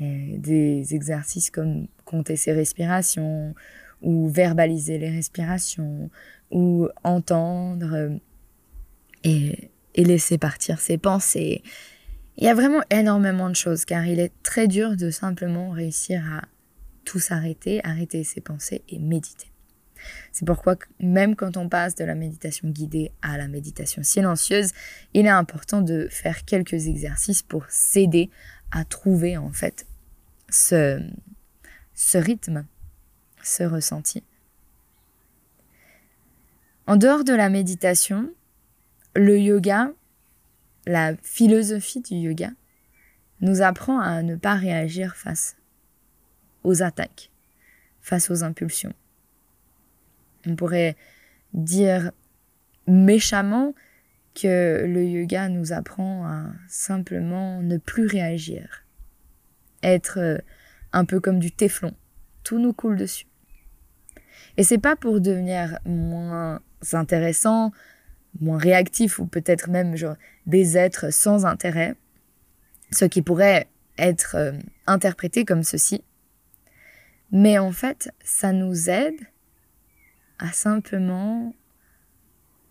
des 0.00 0.94
exercices 0.94 1.50
comme 1.50 1.88
compter 2.04 2.36
ses 2.36 2.52
respirations 2.52 3.54
ou 4.00 4.28
verbaliser 4.28 4.98
les 4.98 5.10
respirations 5.10 6.10
ou 6.50 6.88
entendre 7.02 7.94
euh, 7.94 8.18
et 9.24 10.04
laisser 10.04 10.38
partir 10.38 10.80
ses 10.80 10.98
pensées. 10.98 11.62
Il 12.36 12.44
y 12.44 12.48
a 12.48 12.54
vraiment 12.54 12.82
énormément 12.90 13.50
de 13.50 13.56
choses 13.56 13.84
car 13.84 14.06
il 14.06 14.20
est 14.20 14.32
très 14.42 14.68
dur 14.68 14.96
de 14.96 15.10
simplement 15.10 15.70
réussir 15.70 16.22
à 16.32 16.42
tout 17.04 17.18
s'arrêter, 17.18 17.84
arrêter 17.84 18.22
ses 18.22 18.40
pensées 18.40 18.82
et 18.88 18.98
méditer. 18.98 19.50
C'est 20.32 20.44
pourquoi 20.44 20.76
même 21.00 21.36
quand 21.36 21.56
on 21.56 21.68
passe 21.68 21.94
de 21.94 22.04
la 22.04 22.14
méditation 22.14 22.68
guidée 22.68 23.12
à 23.22 23.36
la 23.36 23.48
méditation 23.48 24.02
silencieuse, 24.02 24.72
il 25.14 25.26
est 25.26 25.30
important 25.30 25.80
de 25.80 26.08
faire 26.10 26.44
quelques 26.44 26.86
exercices 26.86 27.42
pour 27.42 27.64
s'aider 27.68 28.30
à 28.70 28.84
trouver 28.84 29.36
en 29.36 29.52
fait 29.52 29.86
ce, 30.50 31.00
ce 31.94 32.18
rythme, 32.18 32.64
ce 33.42 33.62
ressenti. 33.62 34.22
En 36.86 36.96
dehors 36.96 37.24
de 37.24 37.34
la 37.34 37.50
méditation, 37.50 38.32
le 39.14 39.38
yoga, 39.38 39.92
la 40.86 41.16
philosophie 41.22 42.00
du 42.00 42.14
yoga, 42.14 42.50
nous 43.40 43.62
apprend 43.62 44.00
à 44.00 44.22
ne 44.22 44.36
pas 44.36 44.54
réagir 44.54 45.16
face 45.16 45.56
aux 46.64 46.82
attaques, 46.82 47.30
face 48.00 48.30
aux 48.30 48.42
impulsions. 48.42 48.94
On 50.48 50.56
pourrait 50.56 50.96
dire 51.52 52.12
méchamment 52.86 53.74
que 54.34 54.84
le 54.86 55.04
yoga 55.04 55.48
nous 55.48 55.72
apprend 55.72 56.26
à 56.26 56.46
simplement 56.68 57.60
ne 57.62 57.76
plus 57.76 58.06
réagir, 58.06 58.84
être 59.82 60.18
euh, 60.18 60.38
un 60.92 61.04
peu 61.04 61.20
comme 61.20 61.38
du 61.38 61.50
téflon, 61.50 61.94
tout 62.44 62.58
nous 62.58 62.72
coule 62.72 62.96
dessus. 62.96 63.26
Et 64.56 64.62
c'est 64.62 64.78
pas 64.78 64.96
pour 64.96 65.20
devenir 65.20 65.78
moins 65.84 66.60
intéressant, 66.92 67.72
moins 68.40 68.58
réactif 68.58 69.18
ou 69.18 69.26
peut-être 69.26 69.70
même 69.70 69.96
genre 69.96 70.16
des 70.46 70.76
êtres 70.76 71.12
sans 71.12 71.44
intérêt, 71.44 71.94
ce 72.92 73.04
qui 73.04 73.22
pourrait 73.22 73.68
être 73.98 74.36
euh, 74.36 74.52
interprété 74.86 75.44
comme 75.44 75.64
ceci. 75.64 76.04
Mais 77.30 77.58
en 77.58 77.72
fait, 77.72 78.10
ça 78.24 78.52
nous 78.52 78.88
aide 78.88 79.18
à 80.38 80.52
simplement 80.52 81.54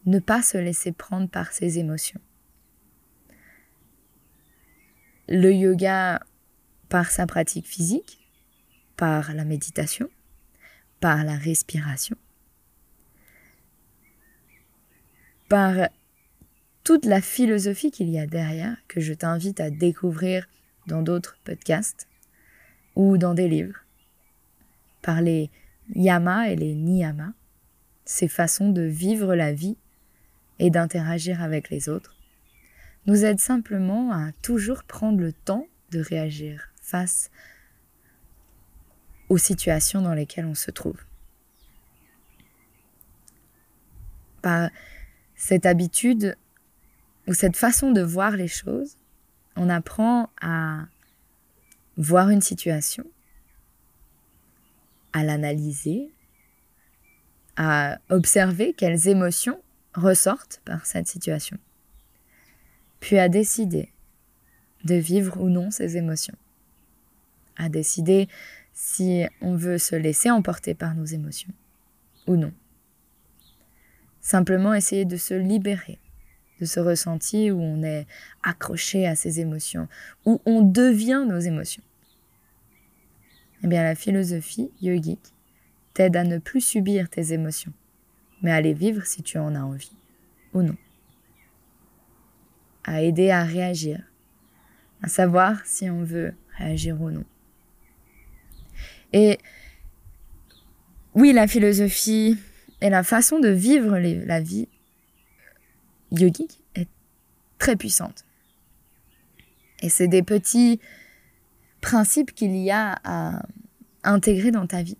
ne 0.06 0.20
pas 0.20 0.42
se 0.42 0.58
laisser 0.58 0.92
prendre 0.92 1.30
par 1.30 1.52
ses 1.52 1.80
émotions. 1.80 2.22
Le 5.28 5.52
yoga, 5.52 6.22
par 6.88 7.12
sa 7.12 7.28
pratique 7.28 7.68
physique, 7.68 8.20
par 8.96 9.34
la 9.34 9.44
méditation, 9.44 10.10
par 11.02 11.24
la 11.26 11.36
respiration, 11.36 12.16
par 15.50 15.90
toute 16.84 17.06
la 17.06 17.22
philosophie 17.22 17.92
qu'il 17.92 18.10
y 18.10 18.18
a 18.18 18.26
derrière, 18.26 18.78
que 18.88 19.02
je 19.02 19.14
t'invite 19.14 19.60
à 19.60 19.70
découvrir 19.70 20.48
dans 20.88 21.02
d'autres 21.02 21.38
podcasts 21.44 22.08
ou 22.96 23.18
dans 23.18 23.34
des 23.34 23.50
livres, 23.50 23.84
par 25.02 25.22
les 25.22 25.52
yamas 25.94 26.48
et 26.48 26.56
les 26.56 26.74
niyamas, 26.74 27.34
ces 28.08 28.30
façons 28.30 28.70
de 28.70 28.84
vivre 28.84 29.36
la 29.36 29.52
vie 29.52 29.78
et 30.60 30.70
d'interagir 30.70 31.44
avec 31.44 31.70
les 31.70 31.90
autres, 31.90 32.16
nous 33.06 33.26
aide 33.26 33.40
simplement 33.40 34.14
à 34.14 34.32
toujours 34.42 34.86
prendre 34.86 35.20
le 35.20 35.34
temps 35.34 35.68
de 35.92 36.00
réagir 36.00 36.70
face 36.82 37.30
aux 39.28 39.38
situations 39.38 40.02
dans 40.02 40.14
lesquelles 40.14 40.46
on 40.46 40.56
se 40.56 40.72
trouve. 40.72 41.00
Par 44.42 44.70
cette 45.36 45.66
habitude 45.66 46.38
ou 47.28 47.34
cette 47.34 47.58
façon 47.58 47.92
de 47.92 48.02
voir 48.02 48.32
les 48.32 48.48
choses, 48.48 48.96
on 49.58 49.68
apprend 49.68 50.30
à 50.40 50.86
voir 51.98 52.30
une 52.30 52.42
situation, 52.42 53.06
à 55.12 55.26
l'analyser, 55.26 56.10
à 57.58 58.00
observer 58.10 58.74
quelles 58.74 59.08
émotions 59.08 59.60
ressortent 59.94 60.62
par 60.64 60.86
cette 60.86 61.08
situation, 61.08 61.58
puis 63.00 63.18
à 63.18 63.30
décider 63.30 63.92
de 64.86 64.96
vivre 64.96 65.42
ou 65.42 65.50
non 65.50 65.72
ces 65.72 65.98
émotions, 65.98 66.38
à 67.58 67.68
décider 67.68 68.30
si 68.74 69.26
on 69.42 69.56
veut 69.56 69.80
se 69.80 69.96
laisser 69.96 70.30
emporter 70.30 70.76
par 70.76 70.96
nos 70.96 71.06
émotions 71.06 71.52
ou 72.28 72.36
non. 72.36 72.54
Simplement 74.22 74.74
essayer 74.74 75.06
de 75.06 75.17
se 75.17 75.34
libérer 75.34 76.00
de 76.60 76.65
ce 76.65 76.80
ressenti 76.80 77.52
où 77.52 77.62
on 77.62 77.84
est 77.84 78.08
accroché 78.43 79.08
à 79.08 79.15
ses 79.15 79.39
émotions, 79.39 79.88
où 80.26 80.41
on 80.46 80.62
devient 80.62 81.24
nos 81.28 81.39
émotions. 81.39 81.84
Eh 83.63 83.67
bien, 83.67 83.84
la 83.84 83.96
philosophie 83.96 84.72
yogique 84.82 85.34
t'aide 85.98 86.16
à 86.16 86.24
ne 86.24 86.38
plus 86.38 86.62
subir 86.62 87.10
tes 87.10 87.34
émotions, 87.34 87.74
mais 88.44 88.52
à 88.52 88.62
les 88.62 88.76
vivre 88.76 89.04
si 89.08 89.24
tu 89.24 89.40
en 89.40 89.56
as 89.56 89.64
envie 89.64 89.96
ou 90.54 90.62
non. 90.62 90.78
À 92.84 93.02
aider 93.02 93.32
à 93.32 93.44
réagir, 93.44 94.04
à 95.02 95.08
savoir 95.08 95.66
si 95.66 95.90
on 95.90 96.04
veut 96.04 96.36
réagir 96.56 97.02
ou 97.02 97.10
non. 97.10 97.26
Et 99.12 99.40
oui, 101.16 101.34
la 101.34 101.48
philosophie 101.48 102.38
et 102.80 102.92
la 102.92 103.02
façon 103.02 103.40
de 103.40 103.50
vivre 103.50 103.98
la 103.98 104.40
vie 104.40 104.70
yogique 106.12 106.62
est 106.76 106.90
très 107.58 107.76
puissante. 107.76 108.24
Et 109.82 109.90
c'est 109.90 110.08
des 110.08 110.22
petits 110.22 110.80
principes 111.82 112.36
qu'il 112.36 112.56
y 112.56 112.70
a 112.70 113.00
à 113.04 113.42
intégrer 114.04 114.52
dans 114.52 114.68
ta 114.68 114.84
vie. 114.84 114.98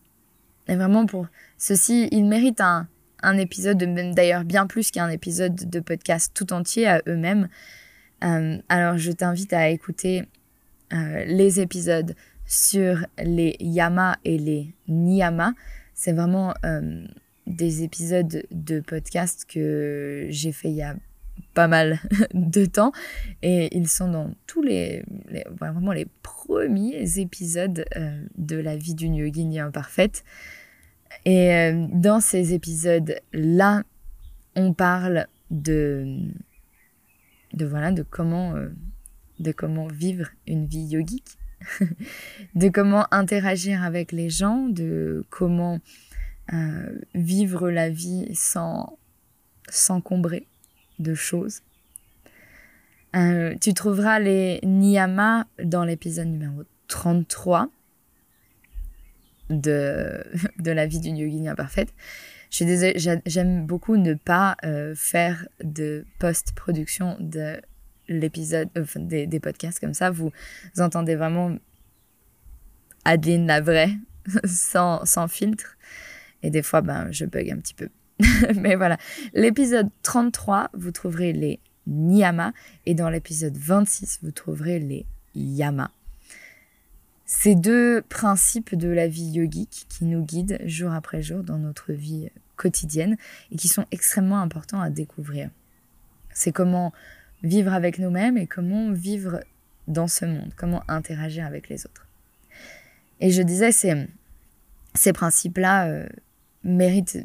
Et 0.67 0.75
vraiment 0.75 1.06
pour 1.06 1.27
ceci, 1.58 2.08
ils 2.12 2.25
méritent 2.25 2.62
un, 2.62 2.88
un 3.23 3.38
épisode, 3.38 3.77
d'ailleurs 4.13 4.43
bien 4.43 4.67
plus 4.67 4.91
qu'un 4.91 5.10
épisode 5.10 5.69
de 5.69 5.80
podcast 5.80 6.32
tout 6.34 6.53
entier 6.53 6.88
à 6.88 7.01
eux-mêmes. 7.08 7.49
Euh, 8.23 8.58
alors 8.69 8.97
je 8.97 9.12
t'invite 9.12 9.53
à 9.53 9.69
écouter 9.69 10.23
euh, 10.93 11.25
les 11.25 11.60
épisodes 11.60 12.15
sur 12.45 13.06
les 13.19 13.56
yamas 13.60 14.17
et 14.23 14.38
les 14.38 14.73
niyamas. 14.88 15.53
C'est 15.93 16.13
vraiment 16.13 16.53
euh, 16.65 17.06
des 17.45 17.84
épisodes 17.84 18.43
de 18.51 18.80
podcast 18.80 19.45
que 19.47 20.27
j'ai 20.30 20.51
fait 20.51 20.69
il 20.69 20.75
y 20.75 20.84
a 20.84 20.95
pas 21.53 21.67
mal 21.67 21.99
de 22.34 22.65
temps 22.65 22.91
et 23.41 23.75
ils 23.75 23.88
sont 23.88 24.10
dans 24.10 24.32
tous 24.45 24.62
les, 24.62 25.03
vraiment 25.51 25.91
les 25.91 26.08
premiers 26.23 27.19
épisodes 27.19 27.86
de 28.38 28.56
la 28.56 28.75
vie 28.77 28.95
d'une 28.95 29.15
yogini 29.15 29.60
imparfaite. 29.60 30.23
Et 31.26 31.54
euh, 31.54 31.88
dans 31.91 32.20
ces 32.20 32.54
épisodes-là, 32.54 33.84
on 34.56 34.74
parle 34.74 35.28
de, 35.52 36.20
voilà 37.54 37.91
de 37.91 38.04
comment 38.04 38.56
euh, 38.56 38.70
de 39.39 39.52
comment 39.52 39.88
vivre 39.88 40.30
une 40.48 40.65
vie 40.65 40.86
yogique, 40.86 41.38
de 42.56 42.70
comment 42.70 43.06
interagir 43.12 43.84
avec 43.84 44.12
les 44.12 44.30
gens, 44.30 44.67
de 44.67 45.26
comment 45.30 45.80
vivre 47.13 47.70
la 47.70 47.89
vie 47.89 48.34
sans 48.34 48.98
s'encombrer 49.70 50.48
de 51.00 51.13
choses. 51.13 51.62
Euh, 53.15 53.56
tu 53.60 53.74
trouveras 53.74 54.20
les 54.20 54.60
niyamas 54.63 55.46
dans 55.63 55.84
l'épisode 55.84 56.28
numéro 56.28 56.63
33 56.88 57.70
de, 59.50 60.24
de 60.60 60.72
la 60.72 60.88
vie 60.88 61.00
d'une 61.00 61.18
yogini 61.18 61.50
imparfaite. 61.50 61.94
J'aime 62.50 63.66
beaucoup 63.66 63.98
ne 63.98 64.14
pas 64.14 64.56
euh, 64.64 64.96
faire 64.96 65.48
de 65.64 66.06
post-production 66.20 67.18
de 67.20 67.60
l'épisode, 68.08 68.70
euh, 68.78 68.86
des, 68.96 69.40
podcasts 69.40 69.80
comme 69.80 69.94
ça. 69.94 70.10
Vous, 70.10 70.32
entendez 70.80 71.16
vraiment 71.16 71.58
Adeline 73.06 73.48
la 73.48 73.62
vraie, 73.62 73.92
sans, 74.46 75.06
sans 75.06 75.28
filtre. 75.28 75.78
Et 76.44 76.50
des 76.50 76.62
fois, 76.62 76.82
ben, 76.82 77.12
je 77.12 77.26
bug 77.26 77.50
un 77.50 77.58
petit 77.58 77.74
peu. 77.74 77.90
Mais 78.56 78.76
voilà, 78.76 78.98
l'épisode 79.34 79.90
33, 80.04 80.70
vous 80.74 80.92
trouverez 80.92 81.34
les 81.34 81.60
niyamas 81.86 82.52
et 82.86 82.94
dans 82.96 83.10
l'épisode 83.10 83.58
26, 83.58 84.20
vous 84.24 84.32
trouverez 84.32 84.80
les 84.80 85.06
yamas. 85.36 85.92
Ces 87.30 87.56
deux 87.56 88.02
principes 88.02 88.74
de 88.74 88.88
la 88.88 89.10
vie 89.10 89.32
yogique 89.32 89.86
qui 89.90 90.06
nous 90.06 90.24
guident 90.24 90.60
jour 90.63 90.94
après 90.94 91.22
jour 91.22 91.44
dans 91.44 91.60
notre 91.60 91.92
vie 91.92 92.30
quotidienne 92.56 93.18
et 93.52 93.58
qui 93.58 93.68
sont 93.68 93.86
extrêmement 93.92 94.40
importants 94.40 94.80
à 94.80 94.90
découvrir. 94.90 95.50
C'est 96.34 96.54
comment 96.54 96.94
vivre 97.44 97.74
avec 97.74 98.00
nous-mêmes 98.00 98.38
et 98.38 98.48
comment 98.48 98.94
vivre 98.94 99.42
dans 99.90 100.08
ce 100.08 100.24
monde, 100.24 100.54
comment 100.56 100.84
interagir 100.88 101.46
avec 101.46 101.68
les 101.68 101.86
autres. 101.86 102.08
Et 103.20 103.30
je 103.32 103.42
disais, 103.42 103.74
ces, 103.74 104.08
ces 104.94 105.12
principes-là 105.12 105.90
euh, 105.90 106.08
méritent 106.63 107.20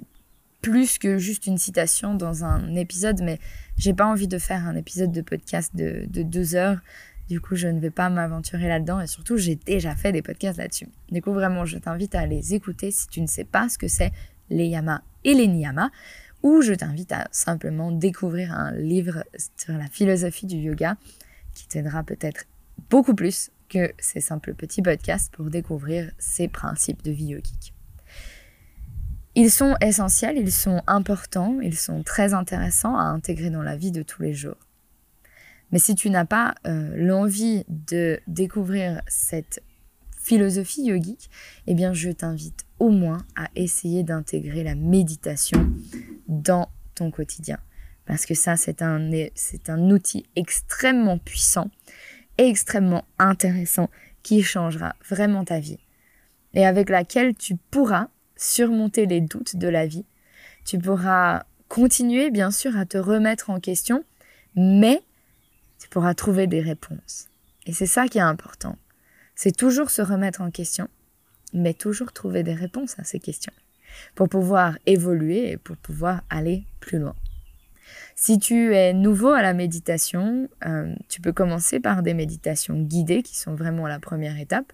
plus 0.63 0.99
que 0.99 1.19
juste 1.19 1.47
une 1.47 1.59
citation 1.59 2.15
dans 2.15 2.45
un 2.45 2.75
épisode, 2.77 3.21
mais 3.23 3.39
j'ai 3.77 3.93
pas 3.93 4.07
envie 4.07 4.29
de 4.29 4.39
faire 4.39 4.65
un 4.67 4.77
épisode 4.77 5.13
de 5.13 5.21
podcast 5.21 5.75
de, 5.75 6.07
deux 6.09 6.55
heures. 6.55 6.79
Du 7.33 7.41
coup, 7.41 7.57
je 7.57 7.67
ne 7.67 7.81
vais 7.81 7.89
pas 7.89 8.11
m'aventurer 8.11 8.69
là-dedans 8.69 9.01
et 9.01 9.07
surtout, 9.07 9.39
j'ai 9.39 9.55
déjà 9.55 9.97
fait 9.97 10.13
des 10.13 10.21
podcasts 10.21 10.59
là-dessus. 10.59 10.89
Du 11.11 11.23
coup, 11.23 11.33
vraiment, 11.33 11.65
je 11.65 11.79
t'invite 11.79 12.15
à 12.15 12.27
les 12.27 12.53
écouter 12.53 12.91
si 12.91 13.09
tu 13.09 13.23
ne 13.23 13.27
sais 13.27 13.45
pas 13.45 13.71
ce 13.71 13.79
que 13.79 13.89
c'est 13.89 14.13
les 14.51 14.67
yamas 14.67 15.01
et 15.25 15.33
les 15.33 15.47
niyamas, 15.47 15.89
ou 16.43 16.61
je 16.61 16.75
t'invite 16.75 17.11
à 17.11 17.29
simplement 17.31 17.91
découvrir 17.91 18.53
un 18.53 18.73
livre 18.73 19.25
sur 19.57 19.73
la 19.73 19.87
philosophie 19.87 20.45
du 20.45 20.57
yoga 20.57 20.99
qui 21.55 21.67
t'aidera 21.69 22.03
peut-être 22.03 22.45
beaucoup 22.91 23.15
plus 23.15 23.51
que 23.71 23.95
ces 23.99 24.21
simples 24.21 24.53
petits 24.53 24.83
podcasts 24.83 25.33
pour 25.33 25.47
découvrir 25.47 26.13
ces 26.19 26.49
principes 26.49 27.03
de 27.03 27.13
vie 27.13 27.29
yogique. 27.29 27.73
Ils 29.37 29.51
sont 29.51 29.75
essentiels, 29.81 30.37
ils 30.37 30.53
sont 30.53 30.83
importants, 30.87 31.61
ils 31.63 31.79
sont 31.79 32.03
très 32.03 32.35
intéressants 32.35 32.99
à 32.99 33.05
intégrer 33.05 33.49
dans 33.49 33.63
la 33.63 33.79
vie 33.79 33.91
de 33.91 34.03
tous 34.03 34.21
les 34.21 34.35
jours. 34.35 34.59
Mais 35.73 35.79
si 35.79 35.95
tu 35.95 36.11
n'as 36.11 36.25
pas 36.25 36.55
euh, 36.67 36.93
l'envie 36.95 37.65
de 37.69 38.21
découvrir 38.27 39.01
cette 39.09 39.63
philosophie 40.21 40.85
yogique, 40.85 41.31
eh 41.67 41.75
bien 41.75 41.93
je 41.93 42.11
t'invite 42.11 42.65
au 42.79 42.91
moins 42.91 43.25
à 43.35 43.49
essayer 43.57 44.05
d'intégrer 44.05 44.63
la 44.63 44.75
méditation 44.75 45.73
dans 46.29 46.69
ton 46.95 47.11
quotidien. 47.11 47.59
Parce 48.07 48.27
que 48.27 48.35
ça, 48.35 48.57
c'est 48.57 48.83
un, 48.83 49.11
c'est 49.35 49.71
un 49.71 49.91
outil 49.91 50.27
extrêmement 50.37 51.19
puissant 51.19 51.71
extrêmement 52.39 53.05
intéressant 53.19 53.89
qui 54.23 54.43
changera 54.43 54.95
vraiment 55.09 55.45
ta 55.45 55.61
vie. 55.61 55.79
Et 56.55 56.67
avec 56.67 56.91
laquelle 56.91 57.35
tu 57.35 57.57
pourras 57.57 58.09
surmonter 58.37 59.07
les 59.07 59.21
doutes 59.21 59.57
de 59.57 59.69
la 59.69 59.87
vie. 59.87 60.05
Tu 60.65 60.79
pourras 60.79 61.45
continuer, 61.69 62.31
bien 62.31 62.51
sûr, 62.51 62.77
à 62.77 62.85
te 62.85 62.99
remettre 62.99 63.51
en 63.51 63.61
question, 63.61 64.05
mais 64.55 65.03
tu 65.83 65.89
pourras 65.89 66.15
trouver 66.15 66.47
des 66.47 66.61
réponses. 66.61 67.27
Et 67.67 67.73
c'est 67.73 67.87
ça 67.87 68.07
qui 68.07 68.19
est 68.19 68.23
important. 68.23 68.79
C'est 69.35 69.57
toujours 69.57 69.91
se 69.91 70.01
remettre 70.01 70.41
en 70.41 70.53
question, 70.53 70.89
mais 71.53 71.75
toujours 71.75 72.13
trouver 72.13 72.45
des 72.45 72.55
réponses 72.55 72.97
à 73.01 73.05
ces 73.05 73.19
questions 73.19 73.53
pour 74.15 74.29
pouvoir 74.29 74.79
évoluer 74.87 75.51
et 75.51 75.57
pour 75.57 75.77
pouvoir 75.77 76.23
aller 76.31 76.63
plus 76.79 77.01
loin. 77.01 77.17
Si 78.15 78.39
tu 78.39 78.77
es 78.77 78.93
nouveau 78.93 79.31
à 79.31 79.43
la 79.43 79.55
méditation, 79.55 80.49
euh, 80.65 80.95
tu 81.09 81.21
peux 81.21 81.33
commencer 81.33 81.81
par 81.81 82.03
des 82.03 82.15
méditations 82.15 82.81
guidées 82.81 83.25
qui 83.25 83.37
sont 83.37 83.57
vraiment 83.57 83.89
la 83.89 83.99
première 83.99 84.39
étape. 84.39 84.73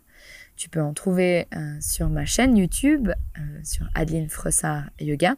Tu 0.59 0.69
peux 0.69 0.83
en 0.83 0.93
trouver 0.93 1.47
euh, 1.55 1.77
sur 1.81 2.11
ma 2.11 2.27
chaîne 2.27 2.57
YouTube, 2.57 3.11
euh, 3.11 3.41
sur 3.63 3.89
Adeline 3.95 4.29
Frossard 4.29 4.91
Yoga, 4.99 5.37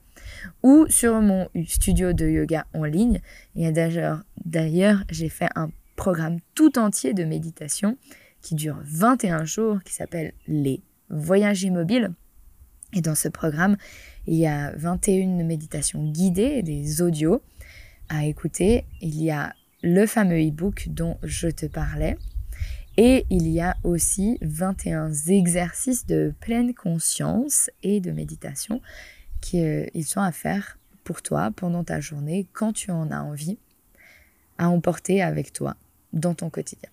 ou 0.63 0.87
sur 0.89 1.21
mon 1.21 1.47
studio 1.67 2.15
de 2.15 2.27
yoga 2.27 2.67
en 2.73 2.85
ligne. 2.85 3.21
Et 3.55 3.71
d'ailleurs, 3.71 4.23
d'ailleurs 4.47 5.05
j'ai 5.11 5.29
fait 5.29 5.51
un 5.57 5.71
programme 5.95 6.39
tout 6.55 6.79
entier 6.79 7.13
de 7.13 7.25
méditation 7.25 7.99
qui 8.41 8.55
dure 8.55 8.79
21 8.85 9.45
jours, 9.45 9.83
qui 9.85 9.93
s'appelle 9.93 10.33
Les 10.49 10.81
Voyages 11.11 11.65
immobiles. 11.65 12.15
Et 12.95 13.03
dans 13.03 13.15
ce 13.15 13.29
programme, 13.29 13.77
il 14.27 14.37
y 14.37 14.47
a 14.47 14.73
21 14.77 15.45
méditations 15.45 16.03
guidées 16.11 16.63
des 16.63 17.03
audios 17.03 17.43
à 18.09 18.25
écouter. 18.25 18.87
Il 19.03 19.23
y 19.23 19.31
a 19.31 19.53
le 19.83 20.07
fameux 20.07 20.41
e-book 20.41 20.89
dont 20.89 21.19
je 21.23 21.49
te 21.49 21.67
parlais. 21.67 22.17
Et 22.97 23.25
il 23.31 23.49
y 23.49 23.61
a 23.61 23.77
aussi 23.85 24.39
21 24.43 25.13
exercices 25.29 26.07
de 26.07 26.35
pleine 26.41 26.75
conscience 26.75 27.71
et 27.83 28.01
de 28.01 28.11
méditation 28.11 28.81
qui 29.41 29.63
euh, 29.63 29.87
sont 30.03 30.21
à 30.21 30.33
faire 30.33 30.79
pour 31.05 31.23
toi 31.23 31.51
pendant 31.55 31.85
ta 31.85 32.01
journée 32.01 32.47
quand 32.53 32.73
tu 32.73 32.91
en 32.91 33.11
as 33.11 33.21
envie 33.21 33.59
à 34.59 34.69
emporter 34.69 35.23
avec 35.23 35.53
toi 35.53 35.77
dans 36.13 36.35
ton 36.35 36.51
quotidien. 36.51 36.91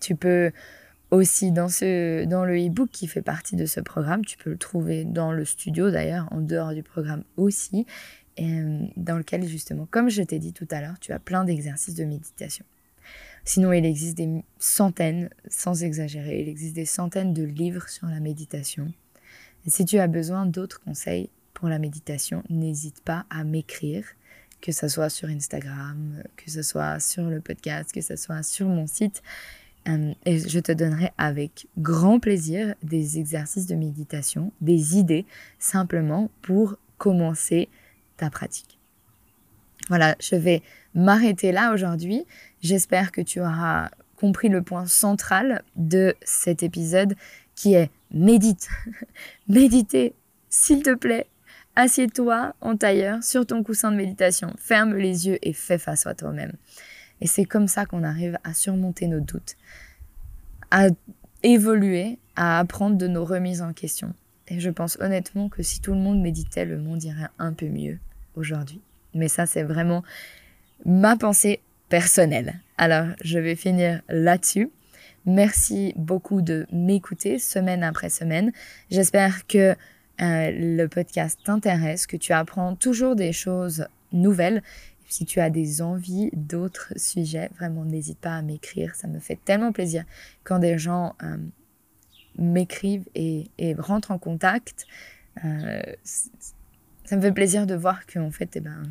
Tu 0.00 0.16
peux 0.16 0.52
aussi 1.10 1.52
dans, 1.52 1.68
ce, 1.68 2.24
dans 2.24 2.44
le 2.44 2.56
e-book 2.56 2.90
qui 2.90 3.06
fait 3.06 3.22
partie 3.22 3.56
de 3.56 3.66
ce 3.66 3.80
programme, 3.80 4.24
tu 4.24 4.36
peux 4.36 4.50
le 4.50 4.58
trouver 4.58 5.04
dans 5.04 5.32
le 5.32 5.44
studio 5.44 5.90
d'ailleurs, 5.90 6.28
en 6.32 6.40
dehors 6.40 6.74
du 6.74 6.82
programme 6.82 7.24
aussi, 7.36 7.86
euh, 8.40 8.86
dans 8.96 9.16
lequel 9.16 9.46
justement, 9.46 9.86
comme 9.90 10.10
je 10.10 10.22
t'ai 10.22 10.38
dit 10.38 10.52
tout 10.52 10.68
à 10.70 10.80
l'heure, 10.80 10.98
tu 11.00 11.12
as 11.12 11.18
plein 11.18 11.44
d'exercices 11.44 11.94
de 11.94 12.04
méditation. 12.04 12.64
Sinon, 13.48 13.72
il 13.72 13.86
existe 13.86 14.18
des 14.18 14.44
centaines, 14.58 15.30
sans 15.48 15.82
exagérer, 15.82 16.42
il 16.42 16.50
existe 16.50 16.74
des 16.74 16.84
centaines 16.84 17.32
de 17.32 17.44
livres 17.44 17.88
sur 17.88 18.06
la 18.06 18.20
méditation. 18.20 18.92
Si 19.66 19.86
tu 19.86 19.98
as 19.98 20.06
besoin 20.06 20.44
d'autres 20.44 20.82
conseils 20.82 21.30
pour 21.54 21.70
la 21.70 21.78
méditation, 21.78 22.42
n'hésite 22.50 23.00
pas 23.00 23.24
à 23.30 23.44
m'écrire, 23.44 24.04
que 24.60 24.70
ce 24.70 24.86
soit 24.86 25.08
sur 25.08 25.30
Instagram, 25.30 26.22
que 26.36 26.50
ce 26.50 26.60
soit 26.60 27.00
sur 27.00 27.22
le 27.22 27.40
podcast, 27.40 27.90
que 27.90 28.02
ce 28.02 28.16
soit 28.16 28.42
sur 28.42 28.68
mon 28.68 28.86
site. 28.86 29.22
Et 30.26 30.38
je 30.40 30.58
te 30.58 30.72
donnerai 30.72 31.12
avec 31.16 31.68
grand 31.78 32.20
plaisir 32.20 32.74
des 32.82 33.18
exercices 33.18 33.64
de 33.64 33.76
méditation, 33.76 34.52
des 34.60 34.98
idées 34.98 35.24
simplement 35.58 36.30
pour 36.42 36.76
commencer 36.98 37.70
ta 38.18 38.28
pratique. 38.28 38.78
Voilà, 39.88 40.16
je 40.20 40.36
vais 40.36 40.62
m'arrêter 40.94 41.52
là 41.52 41.72
aujourd'hui. 41.72 42.24
J'espère 42.60 43.12
que 43.12 43.20
tu 43.20 43.40
auras 43.40 43.90
compris 44.16 44.48
le 44.48 44.62
point 44.62 44.86
central 44.86 45.62
de 45.76 46.14
cet 46.22 46.62
épisode 46.62 47.14
qui 47.54 47.74
est 47.74 47.90
médite. 48.10 48.68
Méditer, 49.48 50.14
s'il 50.48 50.82
te 50.82 50.94
plaît. 50.94 51.26
Assieds-toi 51.76 52.54
en 52.60 52.76
tailleur 52.76 53.22
sur 53.22 53.46
ton 53.46 53.62
coussin 53.62 53.92
de 53.92 53.96
méditation. 53.96 54.52
Ferme 54.58 54.96
les 54.96 55.28
yeux 55.28 55.38
et 55.42 55.52
fais 55.52 55.78
face 55.78 56.06
à 56.06 56.14
toi-même. 56.14 56.52
Et 57.20 57.26
c'est 57.26 57.44
comme 57.44 57.68
ça 57.68 57.86
qu'on 57.86 58.02
arrive 58.02 58.38
à 58.42 58.54
surmonter 58.54 59.06
nos 59.06 59.20
doutes, 59.20 59.56
à 60.70 60.88
évoluer, 61.42 62.18
à 62.34 62.58
apprendre 62.58 62.96
de 62.96 63.06
nos 63.06 63.24
remises 63.24 63.62
en 63.62 63.72
question. 63.72 64.12
Et 64.48 64.60
je 64.60 64.70
pense 64.70 64.98
honnêtement 65.00 65.48
que 65.48 65.62
si 65.62 65.80
tout 65.80 65.92
le 65.92 65.98
monde 65.98 66.20
méditait, 66.20 66.64
le 66.64 66.78
monde 66.78 67.02
irait 67.04 67.28
un 67.38 67.52
peu 67.52 67.68
mieux 67.68 67.98
aujourd'hui. 68.34 68.80
Mais 69.14 69.28
ça, 69.28 69.46
c'est 69.46 69.62
vraiment 69.62 70.02
ma 70.84 71.16
pensée 71.16 71.60
personnelle. 71.88 72.60
Alors, 72.76 73.06
je 73.22 73.38
vais 73.38 73.56
finir 73.56 74.02
là-dessus. 74.08 74.70
Merci 75.26 75.92
beaucoup 75.96 76.42
de 76.42 76.66
m'écouter 76.72 77.38
semaine 77.38 77.82
après 77.82 78.08
semaine. 78.08 78.52
J'espère 78.90 79.46
que 79.46 79.74
euh, 80.20 80.50
le 80.50 80.86
podcast 80.86 81.38
t'intéresse, 81.44 82.06
que 82.06 82.16
tu 82.16 82.32
apprends 82.32 82.74
toujours 82.74 83.14
des 83.14 83.32
choses 83.32 83.86
nouvelles 84.12 84.62
si 85.08 85.24
tu 85.24 85.40
as 85.40 85.50
des 85.50 85.80
envies 85.80 86.30
d'autres 86.34 86.92
sujets, 86.96 87.50
vraiment 87.56 87.84
n'hésite 87.84 88.18
pas 88.18 88.36
à 88.36 88.42
m'écrire. 88.42 88.94
Ça 88.94 89.08
me 89.08 89.18
fait 89.18 89.38
tellement 89.42 89.72
plaisir 89.72 90.04
quand 90.44 90.58
des 90.58 90.78
gens 90.78 91.16
euh, 91.22 91.36
m'écrivent 92.36 93.08
et, 93.14 93.50
rentrent 93.78 94.10
en 94.10 94.18
contact. 94.18 94.86
Euh, 95.44 95.80
ça 97.04 97.16
me 97.16 97.22
fait 97.22 97.32
plaisir 97.32 97.66
de 97.66 97.74
voir 97.74 98.06
qu'en 98.06 98.30
fait, 98.30 98.56
eh 98.56 98.60
ben, 98.60 98.82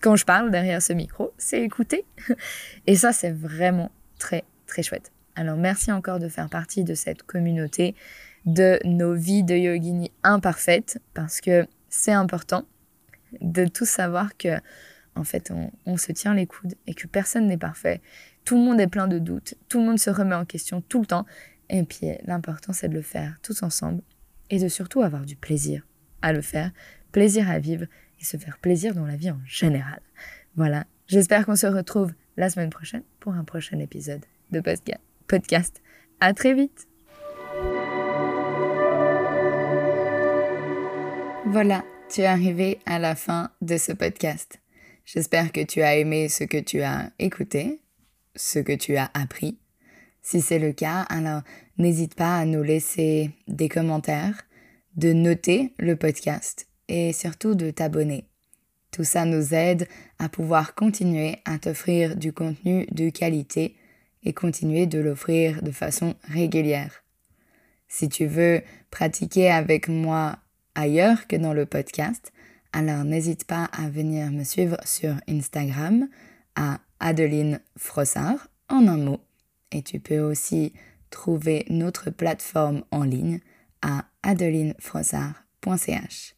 quand 0.00 0.16
je 0.16 0.24
parle 0.24 0.50
derrière 0.50 0.82
ce 0.82 0.92
micro, 0.92 1.32
c'est 1.38 1.62
écouter. 1.62 2.04
Et 2.86 2.96
ça, 2.96 3.12
c'est 3.12 3.32
vraiment 3.32 3.90
très, 4.18 4.44
très 4.66 4.82
chouette. 4.82 5.12
Alors, 5.36 5.56
merci 5.56 5.90
encore 5.90 6.18
de 6.18 6.28
faire 6.28 6.48
partie 6.48 6.84
de 6.84 6.94
cette 6.94 7.22
communauté, 7.22 7.94
de 8.46 8.78
nos 8.84 9.14
vies 9.14 9.42
de 9.42 9.54
yogini 9.54 10.12
imparfaites, 10.22 11.00
parce 11.12 11.40
que 11.40 11.66
c'est 11.88 12.12
important 12.12 12.64
de 13.40 13.66
tous 13.66 13.88
savoir 13.88 14.36
que 14.36 14.58
en 15.16 15.24
fait, 15.24 15.52
on, 15.86 15.96
se 15.96 16.10
tient 16.12 16.34
les 16.34 16.46
coudes 16.46 16.74
et 16.86 16.94
que 16.94 17.06
personne 17.06 17.46
n'est 17.46 17.56
parfait. 17.56 18.00
Tout 18.44 18.56
le 18.56 18.62
monde 18.62 18.80
est 18.80 18.88
plein 18.88 19.06
de 19.06 19.20
doutes, 19.20 19.54
tout 19.68 19.78
le 19.78 19.86
monde 19.86 19.98
se 19.98 20.10
remet 20.10 20.34
en 20.34 20.44
question 20.44 20.80
tout 20.80 21.00
le 21.00 21.06
temps. 21.06 21.24
Et 21.70 21.82
puis, 21.84 22.08
l'important, 22.24 22.72
c'est 22.72 22.88
de 22.88 22.94
le 22.94 23.02
faire 23.02 23.38
tous 23.40 23.62
ensemble 23.62 24.02
et 24.50 24.58
de 24.58 24.68
surtout 24.68 25.02
avoir 25.02 25.24
du 25.24 25.36
plaisir 25.36 25.86
à 26.20 26.32
le 26.32 26.42
faire, 26.42 26.72
plaisir 27.12 27.48
à 27.48 27.58
vivre 27.58 27.86
se 28.24 28.36
faire 28.36 28.58
plaisir 28.58 28.94
dans 28.94 29.06
la 29.06 29.16
vie 29.16 29.30
en 29.30 29.40
général. 29.46 30.00
Voilà, 30.56 30.84
j'espère 31.06 31.46
qu'on 31.46 31.56
se 31.56 31.66
retrouve 31.66 32.12
la 32.36 32.50
semaine 32.50 32.70
prochaine 32.70 33.02
pour 33.20 33.34
un 33.34 33.44
prochain 33.44 33.78
épisode 33.78 34.24
de 34.50 34.60
podcast. 34.60 35.82
À 36.20 36.32
très 36.32 36.54
vite 36.54 36.88
Voilà, 41.46 41.84
tu 42.08 42.22
es 42.22 42.26
arrivé 42.26 42.80
à 42.86 42.98
la 42.98 43.14
fin 43.14 43.50
de 43.60 43.76
ce 43.76 43.92
podcast. 43.92 44.60
J'espère 45.04 45.52
que 45.52 45.62
tu 45.62 45.82
as 45.82 45.96
aimé 45.96 46.28
ce 46.28 46.44
que 46.44 46.58
tu 46.58 46.82
as 46.82 47.10
écouté, 47.18 47.82
ce 48.34 48.58
que 48.58 48.72
tu 48.72 48.96
as 48.96 49.10
appris. 49.12 49.58
Si 50.22 50.40
c'est 50.40 50.58
le 50.58 50.72
cas, 50.72 51.02
alors 51.02 51.42
n'hésite 51.76 52.14
pas 52.14 52.38
à 52.38 52.46
nous 52.46 52.62
laisser 52.62 53.30
des 53.46 53.68
commentaires, 53.68 54.42
de 54.96 55.12
noter 55.12 55.74
le 55.78 55.96
podcast 55.96 56.66
et 56.88 57.12
surtout 57.12 57.54
de 57.54 57.70
t'abonner. 57.70 58.24
Tout 58.90 59.04
ça 59.04 59.24
nous 59.24 59.54
aide 59.54 59.88
à 60.18 60.28
pouvoir 60.28 60.74
continuer 60.74 61.38
à 61.44 61.58
t'offrir 61.58 62.16
du 62.16 62.32
contenu 62.32 62.86
de 62.92 63.10
qualité 63.10 63.76
et 64.22 64.32
continuer 64.32 64.86
de 64.86 65.00
l'offrir 65.00 65.62
de 65.62 65.70
façon 65.70 66.14
régulière. 66.24 67.04
Si 67.88 68.08
tu 68.08 68.26
veux 68.26 68.62
pratiquer 68.90 69.50
avec 69.50 69.88
moi 69.88 70.38
ailleurs 70.74 71.26
que 71.26 71.36
dans 71.36 71.52
le 71.52 71.66
podcast, 71.66 72.32
alors 72.72 73.04
n'hésite 73.04 73.44
pas 73.44 73.64
à 73.72 73.88
venir 73.88 74.30
me 74.30 74.44
suivre 74.44 74.78
sur 74.84 75.14
Instagram 75.28 76.08
à 76.56 76.80
Adeline 77.00 77.60
Frossard 77.76 78.48
en 78.68 78.86
un 78.88 78.96
mot. 78.96 79.20
Et 79.72 79.82
tu 79.82 80.00
peux 80.00 80.20
aussi 80.20 80.72
trouver 81.10 81.66
notre 81.68 82.08
plateforme 82.10 82.84
en 82.90 83.04
ligne 83.04 83.40
à 83.82 84.06
adelinefrossard.ch. 84.22 86.34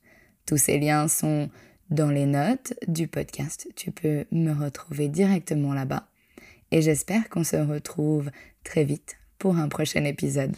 Tous 0.47 0.57
ces 0.57 0.79
liens 0.79 1.09
sont 1.09 1.51
dans 1.91 2.09
les 2.09 2.25
notes 2.25 2.73
du 2.87 3.09
podcast. 3.09 3.69
Tu 3.75 3.91
peux 3.91 4.27
me 4.31 4.53
retrouver 4.53 5.09
directement 5.09 5.75
là-bas. 5.75 6.07
Et 6.71 6.83
j'espère 6.83 7.29
qu'on 7.29 7.43
se 7.43 7.57
retrouve 7.57 8.31
très 8.63 8.85
vite 8.85 9.17
pour 9.39 9.57
un 9.57 9.69
prochain 9.69 10.05
épisode. 10.05 10.55